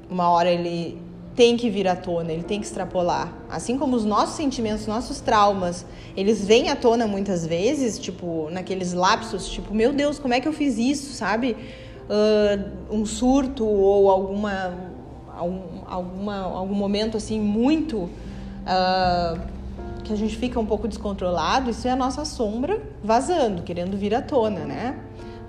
uma 0.08 0.28
hora 0.30 0.50
ele 0.50 1.00
tem 1.34 1.56
que 1.56 1.70
vir 1.70 1.88
à 1.88 1.96
tona, 1.96 2.32
ele 2.32 2.42
tem 2.42 2.60
que 2.60 2.66
extrapolar. 2.66 3.32
Assim 3.48 3.78
como 3.78 3.96
os 3.96 4.04
nossos 4.04 4.36
sentimentos, 4.36 4.86
nossos 4.86 5.20
traumas, 5.20 5.86
eles 6.16 6.44
vêm 6.44 6.68
à 6.68 6.76
tona 6.76 7.06
muitas 7.06 7.46
vezes, 7.46 7.98
tipo, 7.98 8.48
naqueles 8.50 8.92
lapsos, 8.92 9.48
tipo, 9.48 9.74
meu 9.74 9.92
Deus, 9.92 10.18
como 10.18 10.34
é 10.34 10.40
que 10.40 10.46
eu 10.46 10.52
fiz 10.52 10.78
isso, 10.78 11.14
sabe? 11.14 11.56
Uh, 12.02 12.94
um 12.94 13.06
surto 13.06 13.64
ou 13.64 14.10
alguma, 14.10 14.74
algum, 15.36 15.60
alguma, 15.86 16.36
algum 16.36 16.74
momento 16.74 17.16
assim 17.16 17.40
muito 17.40 17.96
uh, 17.96 19.40
que 20.04 20.12
a 20.12 20.16
gente 20.16 20.36
fica 20.36 20.60
um 20.60 20.66
pouco 20.66 20.86
descontrolado, 20.86 21.70
isso 21.70 21.88
é 21.88 21.90
a 21.90 21.96
nossa 21.96 22.24
sombra 22.24 22.82
vazando, 23.02 23.62
querendo 23.62 23.96
vir 23.96 24.14
à 24.14 24.20
tona, 24.20 24.60
né? 24.60 24.98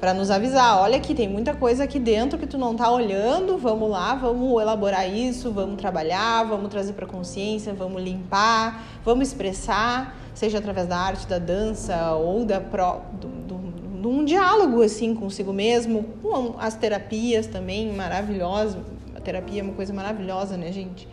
Para 0.04 0.14
nos 0.14 0.30
avisar, 0.30 0.82
olha 0.82 0.98
aqui, 0.98 1.16
tem 1.16 1.30
muita 1.30 1.54
coisa 1.54 1.86
aqui 1.86 1.98
dentro 1.98 2.38
que 2.38 2.46
tu 2.46 2.58
não 2.58 2.76
tá 2.76 2.92
olhando, 2.92 3.58
vamos 3.58 3.90
lá, 3.90 4.14
vamos 4.16 4.62
elaborar 4.62 5.10
isso, 5.10 5.50
vamos 5.50 5.78
trabalhar, 5.78 6.44
vamos 6.44 6.68
trazer 6.68 6.92
para 6.92 7.06
consciência, 7.06 7.74
vamos 7.74 8.04
limpar, 8.04 8.84
vamos 9.06 9.30
expressar, 9.30 10.20
seja 10.34 10.58
através 10.58 10.88
da 10.90 10.98
arte, 10.98 11.26
da 11.26 11.40
dança 11.40 12.16
ou 12.16 12.44
da 12.44 12.60
pro, 12.60 13.00
do, 13.14 13.30
do, 13.30 14.02
de 14.02 14.06
um 14.06 14.26
diálogo 14.26 14.82
assim 14.82 15.16
consigo 15.16 15.54
mesmo, 15.54 16.04
com 16.22 16.56
as 16.60 16.76
terapias 16.76 17.48
também 17.48 17.90
maravilhosas, 17.94 18.76
a 19.16 19.22
terapia 19.22 19.62
é 19.62 19.64
uma 19.64 19.74
coisa 19.74 19.94
maravilhosa, 19.94 20.58
né, 20.58 20.70
gente? 20.74 21.08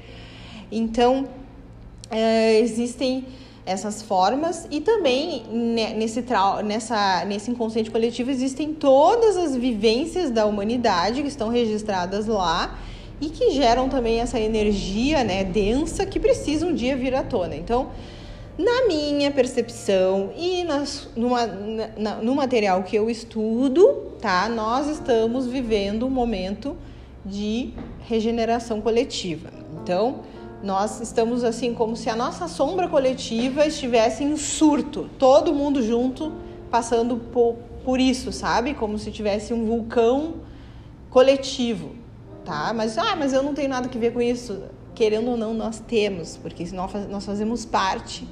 Então, 0.69 1.29
é, 2.11 2.59
existem 2.59 3.25
essas 3.71 4.03
formas 4.03 4.67
e 4.69 4.81
também 4.81 5.45
nesse, 5.97 6.25
nessa, 6.65 7.25
nesse 7.25 7.51
inconsciente 7.53 7.91
coletivo 7.91 8.31
existem 8.31 8.75
todas 8.75 9.37
as 9.37 9.55
vivências 9.55 10.31
da 10.31 10.45
humanidade 10.45 11.23
que 11.23 11.29
estão 11.29 11.49
registradas 11.49 12.27
lá 12.27 12.77
e 13.21 13.29
que 13.29 13.53
geram 13.53 13.89
também 13.89 14.19
essa 14.19 14.41
energia 14.41 15.23
né, 15.23 15.45
densa 15.45 16.05
que 16.05 16.19
precisa 16.19 16.67
um 16.67 16.75
dia 16.75 16.97
vir 16.97 17.15
à 17.15 17.23
tona. 17.23 17.55
Então, 17.55 17.91
na 18.59 18.89
minha 18.89 19.31
percepção 19.31 20.33
e 20.37 20.65
nas, 20.65 21.09
numa, 21.15 21.47
na, 21.47 22.17
no 22.17 22.35
material 22.35 22.83
que 22.83 22.97
eu 22.97 23.09
estudo, 23.09 24.15
tá, 24.21 24.49
nós 24.49 24.89
estamos 24.89 25.47
vivendo 25.47 26.07
um 26.07 26.11
momento 26.11 26.77
de 27.25 27.71
regeneração 28.09 28.81
coletiva. 28.81 29.51
Então, 29.81 30.21
nós 30.63 31.01
estamos 31.01 31.43
assim 31.43 31.73
como 31.73 31.97
se 31.97 32.11
a 32.11 32.17
nossa 32.17 32.47
sombra 32.47 32.89
coletiva 32.89 33.67
estivesse 33.67 34.23
em 34.23 34.37
surto, 34.37 35.09
todo 35.19 35.55
mundo 35.55 35.83
junto 35.83 36.33
passando 36.71 37.17
por, 37.17 37.57
por 37.85 37.99
isso, 37.99 38.31
sabe? 38.33 38.75
Como 38.75 38.99
se 38.99 39.11
tivesse 39.11 39.53
um 39.53 39.65
vulcão 39.65 40.35
coletivo, 41.09 41.95
tá? 42.45 42.73
Mas 42.75 42.97
ah, 42.99 43.17
mas 43.17 43.33
eu 43.33 43.43
não 43.43 43.55
tenho 43.55 43.69
nada 43.69 43.89
que 43.89 43.99
ver 43.99 44.13
com 44.13 44.21
isso. 44.21 44.63
Querendo 44.95 45.31
ou 45.31 45.37
não, 45.37 45.55
nós 45.55 45.81
temos, 45.81 46.37
porque 46.37 46.67
nós, 46.73 47.25
fazemos 47.25 47.65
parte 47.65 48.27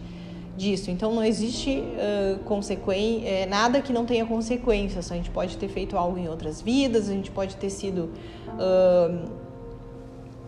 disso. 0.57 0.91
Então 0.91 1.15
não 1.15 1.25
existe 1.25 1.81
uh, 1.81 2.39
consequência, 2.41 3.27
é, 3.27 3.47
nada 3.47 3.81
que 3.81 3.93
não 3.93 4.05
tenha 4.05 4.27
consequências. 4.27 5.11
A 5.11 5.15
gente 5.15 5.31
pode 5.31 5.57
ter 5.57 5.69
feito 5.69 5.97
algo 5.97 6.19
em 6.19 6.29
outras 6.29 6.61
vidas, 6.61 7.09
a 7.09 7.13
gente 7.13 7.31
pode 7.31 7.57
ter 7.57 7.71
sido 7.71 8.11
uh, 8.49 9.31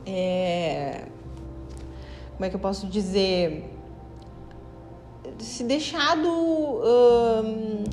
é, 0.05 1.05
como 2.41 2.47
é 2.47 2.49
que 2.49 2.57
eu 2.57 2.61
posso 2.61 2.87
dizer, 2.87 3.71
se 5.39 5.63
deixado 5.63 6.27
hum, 6.27 7.85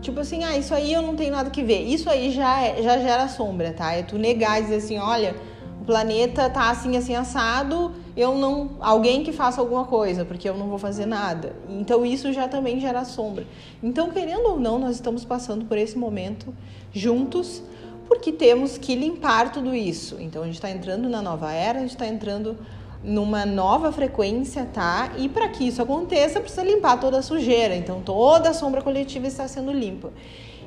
tipo 0.00 0.18
assim, 0.18 0.42
ah, 0.44 0.56
isso 0.56 0.72
aí 0.72 0.90
eu 0.90 1.02
não 1.02 1.14
tenho 1.14 1.30
nada 1.30 1.50
que 1.50 1.62
ver. 1.62 1.82
Isso 1.82 2.08
aí 2.08 2.30
já, 2.30 2.62
é, 2.62 2.82
já 2.82 2.96
gera 2.96 3.28
sombra, 3.28 3.74
tá? 3.74 3.92
É 3.92 4.02
tu 4.02 4.16
negar 4.16 4.60
e 4.60 4.62
dizer 4.62 4.76
assim, 4.76 4.96
olha, 4.96 5.36
o 5.78 5.84
planeta 5.84 6.48
tá 6.48 6.70
assim, 6.70 6.96
assim, 6.96 7.14
assado, 7.14 7.92
eu 8.16 8.34
não. 8.34 8.78
Alguém 8.80 9.22
que 9.22 9.30
faça 9.30 9.60
alguma 9.60 9.84
coisa, 9.84 10.24
porque 10.24 10.48
eu 10.48 10.56
não 10.56 10.68
vou 10.68 10.78
fazer 10.78 11.04
nada. 11.04 11.54
Então 11.68 12.06
isso 12.06 12.32
já 12.32 12.48
também 12.48 12.80
gera 12.80 13.04
sombra. 13.04 13.46
Então, 13.82 14.10
querendo 14.10 14.52
ou 14.52 14.58
não, 14.58 14.78
nós 14.78 14.94
estamos 14.94 15.22
passando 15.22 15.66
por 15.66 15.76
esse 15.76 15.98
momento 15.98 16.46
juntos, 16.94 17.62
porque 18.08 18.32
temos 18.32 18.78
que 18.78 18.94
limpar 18.94 19.52
tudo 19.52 19.74
isso. 19.74 20.16
Então 20.18 20.40
a 20.40 20.46
gente 20.46 20.54
está 20.54 20.70
entrando 20.70 21.10
na 21.10 21.20
nova 21.20 21.52
era, 21.52 21.80
a 21.80 21.82
gente 21.82 21.90
está 21.90 22.06
entrando 22.06 22.56
numa 23.04 23.44
nova 23.44 23.92
frequência, 23.92 24.66
tá? 24.72 25.12
E 25.18 25.28
para 25.28 25.48
que 25.48 25.68
isso 25.68 25.82
aconteça, 25.82 26.40
precisa 26.40 26.64
limpar 26.64 26.98
toda 26.98 27.18
a 27.18 27.22
sujeira. 27.22 27.76
Então, 27.76 28.00
toda 28.00 28.50
a 28.50 28.54
sombra 28.54 28.80
coletiva 28.80 29.26
está 29.26 29.46
sendo 29.46 29.70
limpa. 29.70 30.10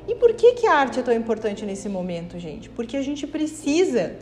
E 0.06 0.14
por 0.14 0.32
que, 0.32 0.54
que 0.54 0.66
a 0.66 0.74
arte 0.74 1.00
é 1.00 1.02
tão 1.02 1.12
importante 1.12 1.66
nesse 1.66 1.88
momento, 1.88 2.38
gente? 2.38 2.70
Porque 2.70 2.96
a 2.96 3.02
gente 3.02 3.26
precisa 3.26 4.16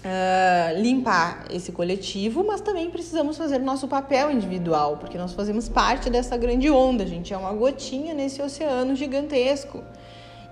uh, 0.00 0.80
limpar 0.80 1.46
esse 1.50 1.72
coletivo, 1.72 2.44
mas 2.46 2.60
também 2.60 2.90
precisamos 2.90 3.36
fazer 3.36 3.58
nosso 3.58 3.88
papel 3.88 4.30
individual, 4.30 4.98
porque 4.98 5.18
nós 5.18 5.32
fazemos 5.32 5.68
parte 5.68 6.08
dessa 6.10 6.36
grande 6.36 6.70
onda, 6.70 7.06
gente 7.06 7.32
é 7.32 7.36
uma 7.36 7.52
gotinha 7.52 8.14
nesse 8.14 8.40
oceano 8.42 8.94
gigantesco. 8.94 9.82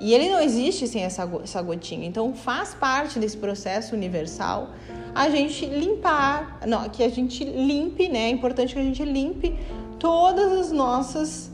E 0.01 0.15
ele 0.15 0.31
não 0.31 0.41
existe 0.41 0.87
sem 0.87 1.03
essa, 1.03 1.29
essa 1.43 1.61
gotinha. 1.61 2.07
Então, 2.07 2.33
faz 2.35 2.75
parte 2.75 3.19
desse 3.19 3.37
processo 3.37 3.95
universal 3.95 4.71
a 5.15 5.29
gente 5.31 5.67
limpar, 5.67 6.61
não, 6.67 6.89
que 6.89 7.03
a 7.03 7.09
gente 7.09 7.43
limpe, 7.43 8.09
né? 8.09 8.27
É 8.27 8.31
importante 8.31 8.75
que 8.75 8.79
a 8.79 8.83
gente 8.85 9.05
limpe 9.05 9.59
todas 9.99 10.53
as 10.53 10.73
nossas. 10.73 11.51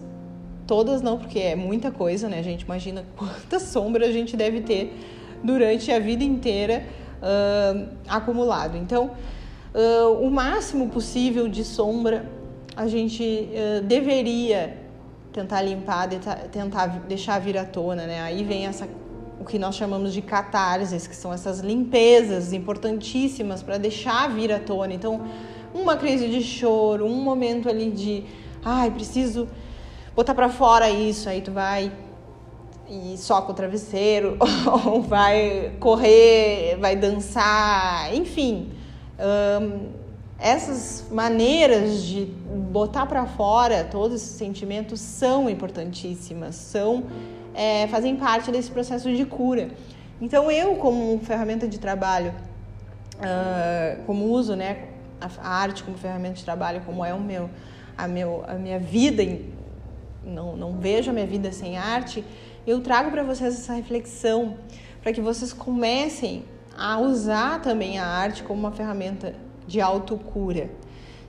Todas 0.67 1.01
não, 1.01 1.19
porque 1.19 1.39
é 1.39 1.57
muita 1.57 1.91
coisa, 1.91 2.29
né? 2.29 2.39
A 2.39 2.43
gente 2.43 2.63
imagina 2.63 3.05
quanta 3.17 3.59
sombra 3.59 4.07
a 4.07 4.13
gente 4.13 4.37
deve 4.37 4.61
ter 4.61 4.95
durante 5.43 5.91
a 5.91 5.99
vida 5.99 6.23
inteira 6.23 6.85
uh, 7.23 7.89
acumulado. 8.07 8.77
Então, 8.77 9.13
uh, 9.75 10.13
o 10.21 10.31
máximo 10.31 10.91
possível 10.91 11.49
de 11.49 11.65
sombra 11.65 12.31
a 12.77 12.87
gente 12.87 13.23
uh, 13.23 13.83
deveria 13.83 14.84
tentar 15.35 15.63
limpar, 15.63 16.09
tentar 16.53 16.87
deixar 17.09 17.41
vir 17.41 17.59
à 17.59 17.65
tona, 17.65 18.07
né? 18.07 18.23
Aí 18.23 18.45
vem 18.45 18.67
essa 18.67 18.89
o 19.41 19.45
que 19.45 19.59
nós 19.59 19.75
chamamos 19.75 20.15
de 20.15 20.23
catarses, 20.23 21.09
que 21.09 21.17
são 21.17 21.33
essas 21.33 21.59
limpezas 21.59 22.53
importantíssimas 22.53 23.63
para 23.63 23.77
deixar 23.77 24.31
vir 24.31 24.53
à 24.53 24.61
tona. 24.61 24.95
Então, 24.95 25.23
uma 25.75 25.97
crise 25.97 26.29
de 26.29 26.41
choro, 26.41 27.05
um 27.05 27.21
momento 27.21 27.69
ali 27.69 27.91
de, 27.91 28.25
ai, 28.65 28.93
preciso 28.93 29.49
botar 30.15 30.35
para 30.35 30.49
fora 30.49 30.89
isso, 30.89 31.29
aí 31.29 31.43
tu 31.43 31.51
vai 31.51 31.93
e 32.89 33.17
soca 33.19 33.51
o 33.51 33.55
travesseiro, 33.55 34.39
ou 34.87 35.03
vai 35.03 35.73
correr, 35.81 36.79
vai 36.79 36.95
dançar, 36.95 38.15
enfim. 38.15 38.71
Essas 40.39 41.07
maneiras 41.11 42.03
de 42.03 42.27
botar 42.71 43.07
para 43.07 43.25
fora 43.27 43.85
todos 43.85 44.23
esses 44.23 44.37
sentimentos 44.37 45.01
são 45.01 45.49
importantíssimas, 45.49 46.57
são 46.57 47.05
é, 47.55 47.87
fazem 47.87 48.17
parte 48.17 48.51
desse 48.51 48.71
processo 48.71 49.15
de 49.15 49.25
cura. 49.25 49.69
Então 50.21 50.51
eu, 50.51 50.77
como 50.77 51.19
ferramenta 51.21 51.69
de 51.69 51.79
trabalho, 51.79 52.35
uh, 53.17 54.03
como 54.05 54.27
uso, 54.27 54.57
né, 54.57 54.89
a, 55.21 55.49
arte 55.49 55.83
como 55.85 55.97
ferramenta 55.97 56.35
de 56.35 56.45
trabalho, 56.45 56.83
como 56.85 57.05
é 57.05 57.15
o 57.15 57.21
meu, 57.21 57.49
a, 57.97 58.09
meu, 58.09 58.45
a 58.47 58.55
minha 58.55 58.79
vida, 58.79 59.23
não, 60.25 60.57
não 60.57 60.73
vejo 60.73 61.11
a 61.11 61.13
minha 61.13 61.27
vida 61.27 61.53
sem 61.53 61.77
arte, 61.77 62.25
eu 62.67 62.81
trago 62.81 63.11
para 63.11 63.23
vocês 63.23 63.55
essa 63.55 63.75
reflexão 63.75 64.57
para 65.03 65.13
que 65.13 65.21
vocês 65.21 65.53
comecem 65.53 66.45
a 66.77 66.99
usar 66.99 67.61
também 67.61 67.99
a 67.99 68.07
arte 68.07 68.43
como 68.43 68.59
uma 68.59 68.73
ferramenta 68.73 69.35
de 69.67 69.81
autocura, 69.81 70.71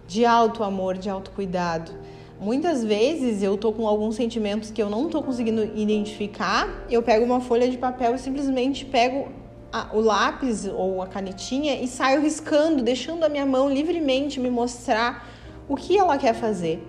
de 0.07 0.25
auto 0.25 0.63
amor, 0.63 0.97
de 0.97 1.09
autocuidado. 1.09 1.91
Muitas 2.39 2.83
vezes 2.83 3.41
eu 3.41 3.57
tô 3.57 3.71
com 3.71 3.87
alguns 3.87 4.15
sentimentos 4.15 4.69
que 4.69 4.81
eu 4.81 4.89
não 4.89 5.09
tô 5.09 5.23
conseguindo 5.23 5.63
identificar, 5.75 6.85
eu 6.89 7.01
pego 7.01 7.25
uma 7.25 7.39
folha 7.39 7.69
de 7.69 7.77
papel 7.77 8.15
e 8.15 8.19
simplesmente 8.19 8.85
pego 8.85 9.29
a, 9.71 9.89
o 9.93 10.01
lápis 10.01 10.65
ou 10.65 11.01
a 11.01 11.07
canetinha 11.07 11.81
e 11.81 11.87
saio 11.87 12.21
riscando, 12.21 12.83
deixando 12.83 13.23
a 13.23 13.29
minha 13.29 13.45
mão 13.45 13.69
livremente 13.69 14.39
me 14.39 14.49
mostrar 14.49 15.27
o 15.67 15.75
que 15.75 15.97
ela 15.97 16.17
quer 16.17 16.33
fazer. 16.33 16.85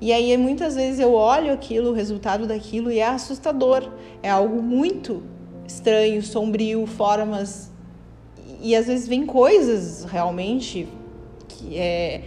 E 0.00 0.12
aí 0.12 0.34
muitas 0.36 0.74
vezes 0.76 0.98
eu 0.98 1.12
olho 1.12 1.52
aquilo, 1.52 1.90
o 1.90 1.92
resultado 1.92 2.46
daquilo, 2.46 2.90
e 2.90 2.98
é 3.00 3.06
assustador. 3.06 3.86
É 4.22 4.30
algo 4.30 4.62
muito 4.62 5.22
estranho, 5.66 6.22
sombrio, 6.22 6.86
formas. 6.86 7.69
E 8.60 8.76
às 8.76 8.86
vezes 8.86 9.08
vem 9.08 9.24
coisas 9.24 10.04
realmente 10.04 10.86
que 11.48 11.76
é 11.78 12.22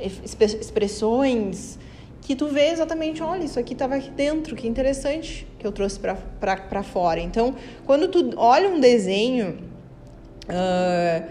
expressões 0.00 1.78
que 2.22 2.36
tu 2.36 2.46
vê 2.48 2.68
exatamente, 2.68 3.22
olha, 3.22 3.44
isso 3.44 3.58
aqui 3.58 3.72
estava 3.72 3.94
aqui 3.94 4.10
dentro, 4.10 4.54
que 4.54 4.68
interessante 4.68 5.46
que 5.58 5.66
eu 5.66 5.72
trouxe 5.72 5.98
para 5.98 6.82
fora. 6.82 7.20
Então, 7.20 7.54
quando 7.86 8.06
tu 8.08 8.32
olha 8.36 8.68
um 8.68 8.78
desenho 8.78 9.58
uh, 10.44 11.26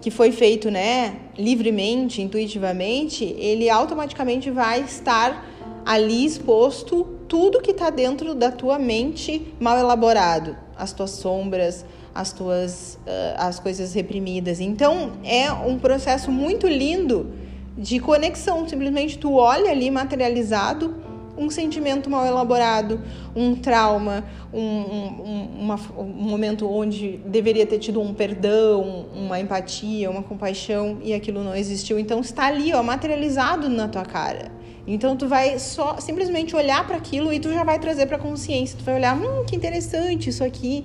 que 0.00 0.10
foi 0.10 0.32
feito, 0.32 0.70
né, 0.70 1.16
livremente, 1.36 2.22
intuitivamente, 2.22 3.24
ele 3.38 3.68
automaticamente 3.68 4.50
vai 4.50 4.80
estar 4.80 5.46
ali 5.84 6.24
exposto 6.24 7.04
tudo 7.28 7.60
que 7.60 7.72
está 7.72 7.90
dentro 7.90 8.34
da 8.34 8.50
tua 8.50 8.78
mente 8.78 9.54
mal 9.60 9.78
elaborado, 9.78 10.56
as 10.74 10.92
tuas 10.92 11.10
sombras, 11.10 11.84
as 12.14 12.32
tuas 12.32 12.98
uh, 13.06 13.36
as 13.38 13.58
coisas 13.58 13.94
reprimidas. 13.94 14.60
Então, 14.60 15.12
é 15.24 15.50
um 15.52 15.78
processo 15.78 16.30
muito 16.30 16.66
lindo 16.66 17.30
de 17.76 17.98
conexão. 18.00 18.68
Simplesmente 18.68 19.18
tu 19.18 19.34
olha 19.34 19.70
ali 19.70 19.90
materializado 19.90 20.94
um 21.40 21.48
sentimento 21.48 22.10
mal 22.10 22.26
elaborado, 22.26 23.00
um 23.34 23.54
trauma, 23.54 24.24
um, 24.52 24.60
um, 24.60 25.48
uma, 25.60 25.80
um 25.96 26.04
momento 26.04 26.68
onde 26.70 27.18
deveria 27.24 27.64
ter 27.64 27.78
tido 27.78 28.00
um 28.00 28.12
perdão, 28.12 29.06
uma 29.14 29.40
empatia, 29.40 30.10
uma 30.10 30.22
compaixão 30.22 30.98
e 31.02 31.14
aquilo 31.14 31.42
não 31.42 31.56
existiu. 31.56 31.98
Então 31.98 32.20
está 32.20 32.46
ali, 32.46 32.74
ó, 32.74 32.82
materializado 32.82 33.70
na 33.70 33.88
tua 33.88 34.04
cara. 34.04 34.52
Então 34.86 35.16
tu 35.16 35.26
vai 35.28 35.58
só 35.58 35.96
simplesmente 35.98 36.54
olhar 36.54 36.86
para 36.86 36.96
aquilo 36.96 37.32
e 37.32 37.40
tu 37.40 37.50
já 37.52 37.64
vai 37.64 37.78
trazer 37.78 38.06
para 38.06 38.18
consciência. 38.18 38.76
Tu 38.78 38.84
vai 38.84 38.96
olhar, 38.96 39.16
hum, 39.16 39.44
que 39.46 39.56
interessante 39.56 40.28
isso 40.28 40.44
aqui 40.44 40.84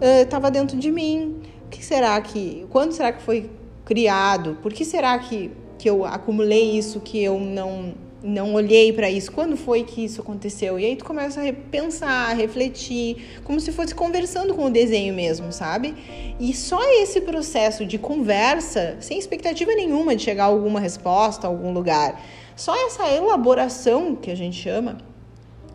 estava 0.00 0.48
uh, 0.48 0.50
dentro 0.50 0.76
de 0.76 0.90
mim. 0.90 1.42
O 1.66 1.68
que 1.68 1.84
será 1.84 2.20
que? 2.20 2.66
Quando 2.70 2.92
será 2.92 3.12
que 3.12 3.22
foi 3.22 3.50
criado? 3.84 4.58
Por 4.62 4.72
que 4.72 4.84
será 4.84 5.18
que 5.18 5.50
que 5.78 5.88
eu 5.90 6.04
acumulei 6.04 6.76
isso, 6.78 7.00
que 7.00 7.22
eu 7.22 7.38
não 7.38 7.94
não 8.22 8.54
olhei 8.54 8.92
para 8.92 9.08
isso, 9.08 9.30
quando 9.30 9.56
foi 9.56 9.84
que 9.84 10.04
isso 10.04 10.20
aconteceu? 10.20 10.80
E 10.80 10.84
aí 10.84 10.96
tu 10.96 11.04
começa 11.04 11.40
a 11.48 11.52
pensar, 11.52 12.30
a 12.30 12.34
refletir, 12.34 13.40
como 13.44 13.60
se 13.60 13.70
fosse 13.70 13.94
conversando 13.94 14.52
com 14.54 14.64
o 14.64 14.70
desenho 14.70 15.14
mesmo, 15.14 15.52
sabe? 15.52 15.94
E 16.40 16.52
só 16.52 16.80
esse 17.00 17.20
processo 17.20 17.84
de 17.84 17.98
conversa, 17.98 18.96
sem 19.00 19.16
expectativa 19.18 19.72
nenhuma 19.74 20.16
de 20.16 20.22
chegar 20.22 20.44
a 20.44 20.46
alguma 20.46 20.80
resposta, 20.80 21.46
a 21.46 21.50
algum 21.50 21.72
lugar, 21.72 22.20
só 22.56 22.74
essa 22.86 23.08
elaboração 23.14 24.16
que 24.16 24.30
a 24.30 24.34
gente 24.34 24.60
chama, 24.60 24.96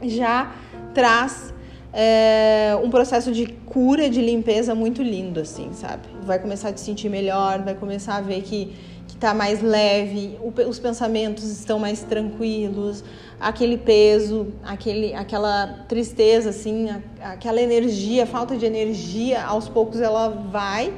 já 0.03 0.53
traz 0.93 1.53
é, 1.93 2.77
um 2.81 2.89
processo 2.89 3.31
de 3.31 3.45
cura, 3.45 4.09
de 4.09 4.21
limpeza 4.21 4.73
muito 4.73 5.01
lindo, 5.01 5.39
assim, 5.39 5.69
sabe? 5.73 6.03
Vai 6.23 6.39
começar 6.39 6.69
a 6.69 6.73
te 6.73 6.81
sentir 6.81 7.09
melhor, 7.09 7.61
vai 7.61 7.75
começar 7.75 8.15
a 8.15 8.21
ver 8.21 8.41
que 8.41 8.73
está 9.07 9.35
mais 9.35 9.61
leve, 9.61 10.39
os 10.67 10.79
pensamentos 10.79 11.43
estão 11.43 11.77
mais 11.77 12.01
tranquilos, 12.01 13.03
aquele 13.39 13.77
peso, 13.77 14.47
aquele, 14.63 15.13
aquela 15.13 15.85
tristeza, 15.87 16.49
assim, 16.49 16.89
aquela 17.21 17.61
energia, 17.61 18.25
falta 18.25 18.57
de 18.57 18.65
energia, 18.65 19.43
aos 19.43 19.69
poucos 19.69 20.01
ela 20.01 20.29
vai 20.29 20.91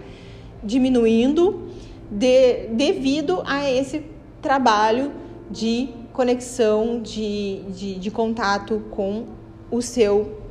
diminuindo 0.63 1.67
de, 2.10 2.67
devido 2.67 3.43
a 3.45 3.69
esse 3.69 4.06
trabalho 4.41 5.12
de 5.51 5.89
conexão, 6.13 7.01
de, 7.01 7.62
de, 7.69 7.95
de 7.95 8.12
contato 8.12 8.84
com 8.89 9.25
o 9.69 9.82
seu 9.82 10.43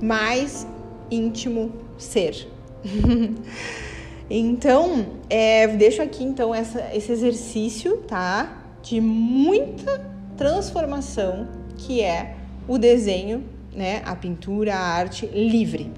mais 0.00 0.66
íntimo 1.10 1.72
ser. 1.96 2.48
Então, 4.30 5.06
é, 5.30 5.66
deixo 5.68 6.02
aqui 6.02 6.22
então 6.22 6.54
essa, 6.54 6.94
esse 6.94 7.10
exercício, 7.10 7.96
tá? 8.06 8.62
De 8.82 9.00
muita 9.00 10.04
transformação 10.36 11.48
que 11.78 12.02
é 12.02 12.34
o 12.66 12.76
desenho, 12.76 13.42
né? 13.74 14.02
A 14.04 14.14
pintura, 14.14 14.74
a 14.74 14.80
arte 14.80 15.26
livre. 15.26 15.90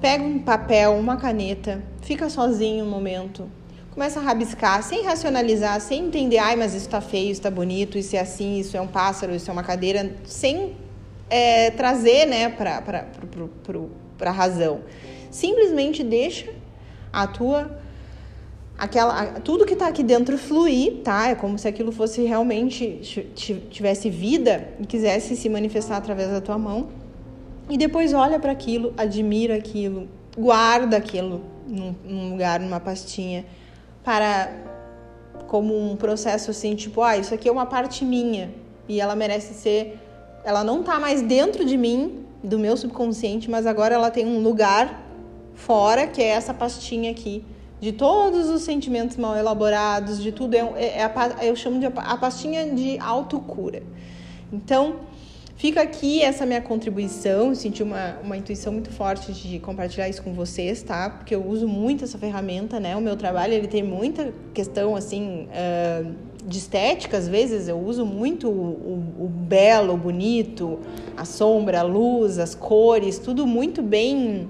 Pega 0.00 0.24
um 0.24 0.40
papel, 0.40 0.94
uma 0.94 1.16
caneta, 1.16 1.80
fica 2.02 2.28
sozinho 2.28 2.84
um 2.84 2.90
momento, 2.90 3.48
começa 3.92 4.18
a 4.18 4.22
rabiscar, 4.22 4.82
sem 4.82 5.04
racionalizar, 5.04 5.80
sem 5.80 6.06
entender, 6.06 6.38
ai, 6.38 6.56
mas 6.56 6.74
isso 6.74 6.88
tá 6.88 7.00
feio, 7.00 7.30
isso 7.30 7.40
tá 7.40 7.50
bonito, 7.50 7.96
isso 7.96 8.14
é 8.14 8.20
assim, 8.20 8.58
isso 8.58 8.76
é 8.76 8.80
um 8.80 8.86
pássaro, 8.86 9.34
isso 9.34 9.48
é 9.48 9.52
uma 9.52 9.62
cadeira, 9.62 10.14
sem 10.24 10.76
é, 11.28 11.70
trazer, 11.70 12.26
né, 12.26 12.48
para 12.48 13.04
a 14.20 14.30
razão. 14.30 14.80
Simplesmente 15.30 16.02
deixa 16.02 16.52
a 17.12 17.26
tua 17.26 17.78
aquela 18.78 19.40
tudo 19.40 19.64
que 19.64 19.72
está 19.72 19.88
aqui 19.88 20.02
dentro 20.02 20.36
fluir, 20.36 21.02
tá? 21.02 21.28
É 21.28 21.34
como 21.34 21.58
se 21.58 21.66
aquilo 21.66 21.90
fosse 21.90 22.22
realmente 22.22 23.00
tivesse 23.70 24.10
vida 24.10 24.68
e 24.78 24.86
quisesse 24.86 25.34
se 25.36 25.48
manifestar 25.48 25.96
através 25.96 26.30
da 26.30 26.40
tua 26.40 26.58
mão. 26.58 26.88
E 27.68 27.76
depois 27.76 28.12
olha 28.12 28.38
para 28.38 28.52
aquilo, 28.52 28.94
admira 28.96 29.56
aquilo, 29.56 30.08
guarda 30.36 30.96
aquilo 30.96 31.42
num, 31.66 31.94
num, 32.04 32.30
lugar, 32.30 32.60
numa 32.60 32.78
pastinha, 32.78 33.44
para 34.04 34.52
como 35.48 35.76
um 35.76 35.96
processo 35.96 36.50
assim, 36.50 36.74
tipo, 36.74 37.02
ah, 37.02 37.16
isso 37.16 37.34
aqui 37.34 37.48
é 37.48 37.52
uma 37.52 37.66
parte 37.66 38.04
minha 38.04 38.50
e 38.88 39.00
ela 39.00 39.16
merece 39.16 39.54
ser, 39.54 39.98
ela 40.46 40.62
não 40.62 40.78
está 40.78 41.00
mais 41.00 41.22
dentro 41.22 41.64
de 41.64 41.76
mim, 41.76 42.24
do 42.40 42.56
meu 42.56 42.76
subconsciente, 42.76 43.50
mas 43.50 43.66
agora 43.66 43.96
ela 43.96 44.12
tem 44.12 44.24
um 44.24 44.40
lugar 44.40 45.02
fora, 45.54 46.06
que 46.06 46.22
é 46.22 46.28
essa 46.28 46.54
pastinha 46.54 47.10
aqui, 47.10 47.44
de 47.80 47.90
todos 47.90 48.48
os 48.48 48.62
sentimentos 48.62 49.16
mal 49.16 49.36
elaborados, 49.36 50.22
de 50.22 50.30
tudo. 50.30 50.54
É, 50.54 50.60
é, 50.76 50.98
é 50.98 51.02
a, 51.02 51.44
eu 51.44 51.56
chamo 51.56 51.80
de 51.80 51.86
a 51.86 52.16
pastinha 52.16 52.72
de 52.72 52.96
autocura. 53.00 53.82
Então, 54.52 55.00
fica 55.56 55.82
aqui 55.82 56.22
essa 56.22 56.46
minha 56.46 56.62
contribuição. 56.62 57.48
Eu 57.48 57.56
senti 57.56 57.82
uma, 57.82 58.16
uma 58.22 58.36
intuição 58.36 58.72
muito 58.72 58.92
forte 58.92 59.32
de 59.32 59.58
compartilhar 59.58 60.08
isso 60.08 60.22
com 60.22 60.32
vocês, 60.32 60.80
tá? 60.80 61.10
Porque 61.10 61.34
eu 61.34 61.44
uso 61.44 61.66
muito 61.66 62.04
essa 62.04 62.18
ferramenta, 62.18 62.78
né? 62.78 62.94
O 62.94 63.00
meu 63.00 63.16
trabalho, 63.16 63.52
ele 63.52 63.66
tem 63.66 63.82
muita 63.82 64.32
questão, 64.54 64.94
assim... 64.94 65.48
Uh, 65.48 66.35
de 66.46 66.58
estética, 66.58 67.18
às 67.18 67.26
vezes 67.26 67.66
eu 67.66 67.78
uso 67.78 68.06
muito 68.06 68.48
o, 68.48 68.52
o, 69.18 69.24
o, 69.24 69.28
belo, 69.28 69.94
o 69.94 69.96
bonito, 69.96 70.78
a 71.16 71.24
sombra, 71.24 71.80
a 71.80 71.82
luz, 71.82 72.38
as 72.38 72.54
cores, 72.54 73.18
tudo 73.18 73.46
muito 73.46 73.82
bem 73.82 74.48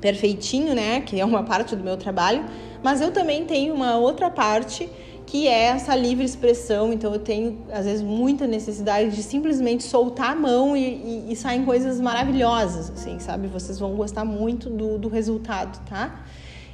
perfeitinho, 0.00 0.74
né? 0.74 1.00
Que 1.00 1.20
é 1.20 1.24
uma 1.24 1.44
parte 1.44 1.76
do 1.76 1.84
meu 1.84 1.96
trabalho, 1.96 2.44
mas 2.82 3.00
eu 3.00 3.12
também 3.12 3.44
tenho 3.44 3.72
uma 3.72 3.96
outra 3.96 4.28
parte 4.28 4.90
que 5.24 5.46
é 5.46 5.66
essa 5.66 5.94
livre 5.94 6.24
expressão. 6.24 6.92
Então 6.92 7.12
eu 7.12 7.20
tenho 7.20 7.58
às 7.72 7.84
vezes 7.86 8.02
muita 8.02 8.46
necessidade 8.46 9.14
de 9.14 9.22
simplesmente 9.22 9.84
soltar 9.84 10.32
a 10.32 10.34
mão 10.34 10.76
e, 10.76 10.80
e, 10.80 11.32
e 11.32 11.36
saem 11.36 11.64
coisas 11.64 12.00
maravilhosas, 12.00 12.90
assim, 12.90 13.20
sabe? 13.20 13.46
Vocês 13.46 13.78
vão 13.78 13.94
gostar 13.94 14.24
muito 14.24 14.68
do, 14.68 14.98
do 14.98 15.08
resultado, 15.08 15.80
tá? 15.88 16.24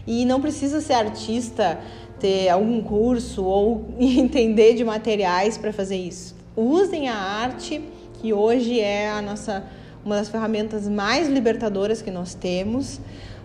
E 0.06 0.24
não 0.24 0.40
precisa 0.40 0.80
ser 0.80 0.94
artista, 0.94 1.78
ter 2.18 2.48
algum 2.48 2.82
curso 2.82 3.44
ou 3.44 3.86
entender 3.98 4.74
de 4.74 4.84
materiais 4.84 5.56
para 5.56 5.72
fazer 5.72 5.96
isso. 5.96 6.34
Usem 6.56 7.08
a 7.08 7.14
arte, 7.14 7.80
que 8.14 8.32
hoje 8.32 8.80
é 8.80 9.10
a 9.10 9.22
nossa 9.22 9.64
uma 10.04 10.16
das 10.16 10.28
ferramentas 10.28 10.88
mais 10.88 11.28
libertadoras 11.28 12.00
que 12.00 12.10
nós 12.10 12.34
temos 12.34 13.00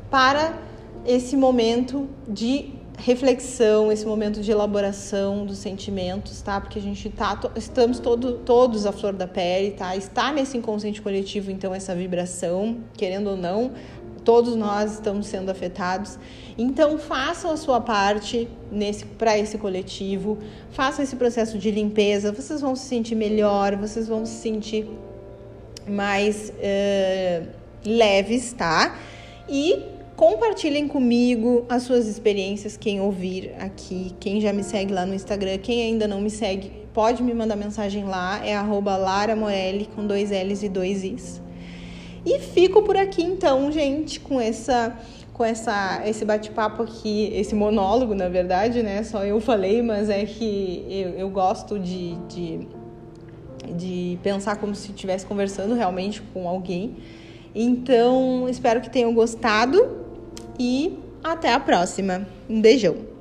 para 0.10 0.58
esse 1.06 1.36
momento 1.36 2.08
de 2.28 2.72
reflexão, 2.98 3.92
esse 3.92 4.06
momento 4.06 4.40
de 4.42 4.52
elaboração 4.52 5.46
dos 5.46 5.58
sentimentos, 5.58 6.42
tá? 6.42 6.62
Porque 6.62 6.80
a 6.80 6.82
gente 6.82 7.10
tá, 7.10 7.38
estamos 7.56 8.00
todo, 8.00 8.34
todos 8.40 8.86
à 8.86 8.92
flor 8.92 9.14
da 9.14 9.28
pele, 9.28 9.72
tá? 9.72 9.96
Está 9.96 10.32
nesse 10.32 10.58
inconsciente 10.58 11.02
coletivo, 11.02 11.52
então, 11.52 11.74
essa 11.74 11.96
vibração, 11.96 12.78
querendo 12.96 13.32
ou 13.32 13.38
não, 13.38 13.72
todos 14.24 14.56
nós 14.56 14.94
estamos 14.94 15.28
sendo 15.28 15.50
afetados. 15.50 16.18
Então, 16.58 16.98
façam 16.98 17.52
a 17.52 17.58
sua 17.58 17.82
parte 17.82 18.48
nesse 18.72 19.06
para 19.06 19.38
esse 19.38 19.58
coletivo, 19.58 20.38
façam 20.72 21.04
esse 21.04 21.16
processo 21.16 21.58
de 21.58 21.72
limpeza, 21.72 22.32
vocês 22.32 22.62
vão 22.62 22.76
se 22.76 22.86
sentir 22.86 23.16
melhor, 23.16 23.76
vocês 23.76 24.08
vão 24.08 24.26
se 24.26 24.36
sentir 24.36 24.88
mais 25.88 26.52
uh, 26.52 27.48
leves, 27.86 28.54
tá? 28.54 28.98
E 29.50 29.84
compartilhem 30.16 30.88
comigo 30.88 31.66
as 31.68 31.84
suas 31.84 32.08
experiências, 32.08 32.78
quem 32.78 33.02
ouvir 33.02 33.54
aqui, 33.60 34.16
quem 34.20 34.40
já 34.40 34.54
me 34.54 34.64
segue 34.64 34.94
lá 34.94 35.06
no 35.06 35.14
Instagram, 35.14 35.58
quem 35.58 35.82
ainda 35.82 36.08
não 36.08 36.22
me 36.22 36.30
segue, 36.30 36.72
pode 36.94 37.24
me 37.24 37.34
mandar 37.34 37.56
mensagem 37.56 38.06
lá, 38.06 38.46
é 38.46 38.56
arroba 38.56 38.96
Lara 38.96 39.36
Morelli 39.36 39.90
com 39.96 40.06
dois 40.06 40.30
L's 40.30 40.64
e 40.64 40.70
dois 40.70 41.04
I's. 41.04 41.43
E 42.26 42.40
fico 42.40 42.82
por 42.84 42.96
aqui 42.96 43.22
então, 43.22 43.72
gente, 43.72 44.20
com 44.20 44.40
essa 44.40 44.98
com 45.34 45.44
essa, 45.44 46.02
esse 46.06 46.24
bate-papo 46.24 46.84
aqui, 46.84 47.32
esse 47.34 47.56
monólogo, 47.56 48.14
na 48.14 48.30
verdade, 48.30 48.84
né? 48.84 49.02
Só 49.04 49.26
eu 49.26 49.42
falei, 49.42 49.82
mas 49.82 50.10
é 50.10 50.24
que 50.26 50.86
eu, 50.88 51.10
eu 51.10 51.30
gosto 51.30 51.80
de, 51.80 52.16
de, 52.28 52.68
de 53.76 54.20
pensar 54.22 54.58
como 54.58 54.76
se 54.76 54.92
estivesse 54.92 55.26
conversando 55.26 55.74
realmente 55.74 56.22
com 56.22 56.48
alguém. 56.48 56.98
Então, 57.56 58.48
espero 58.48 58.80
que 58.80 58.90
tenham 58.90 59.14
gostado 59.14 59.98
e 60.60 61.00
até 61.24 61.52
a 61.52 61.60
próxima. 61.60 62.28
Um 62.48 62.62
beijão! 62.62 63.13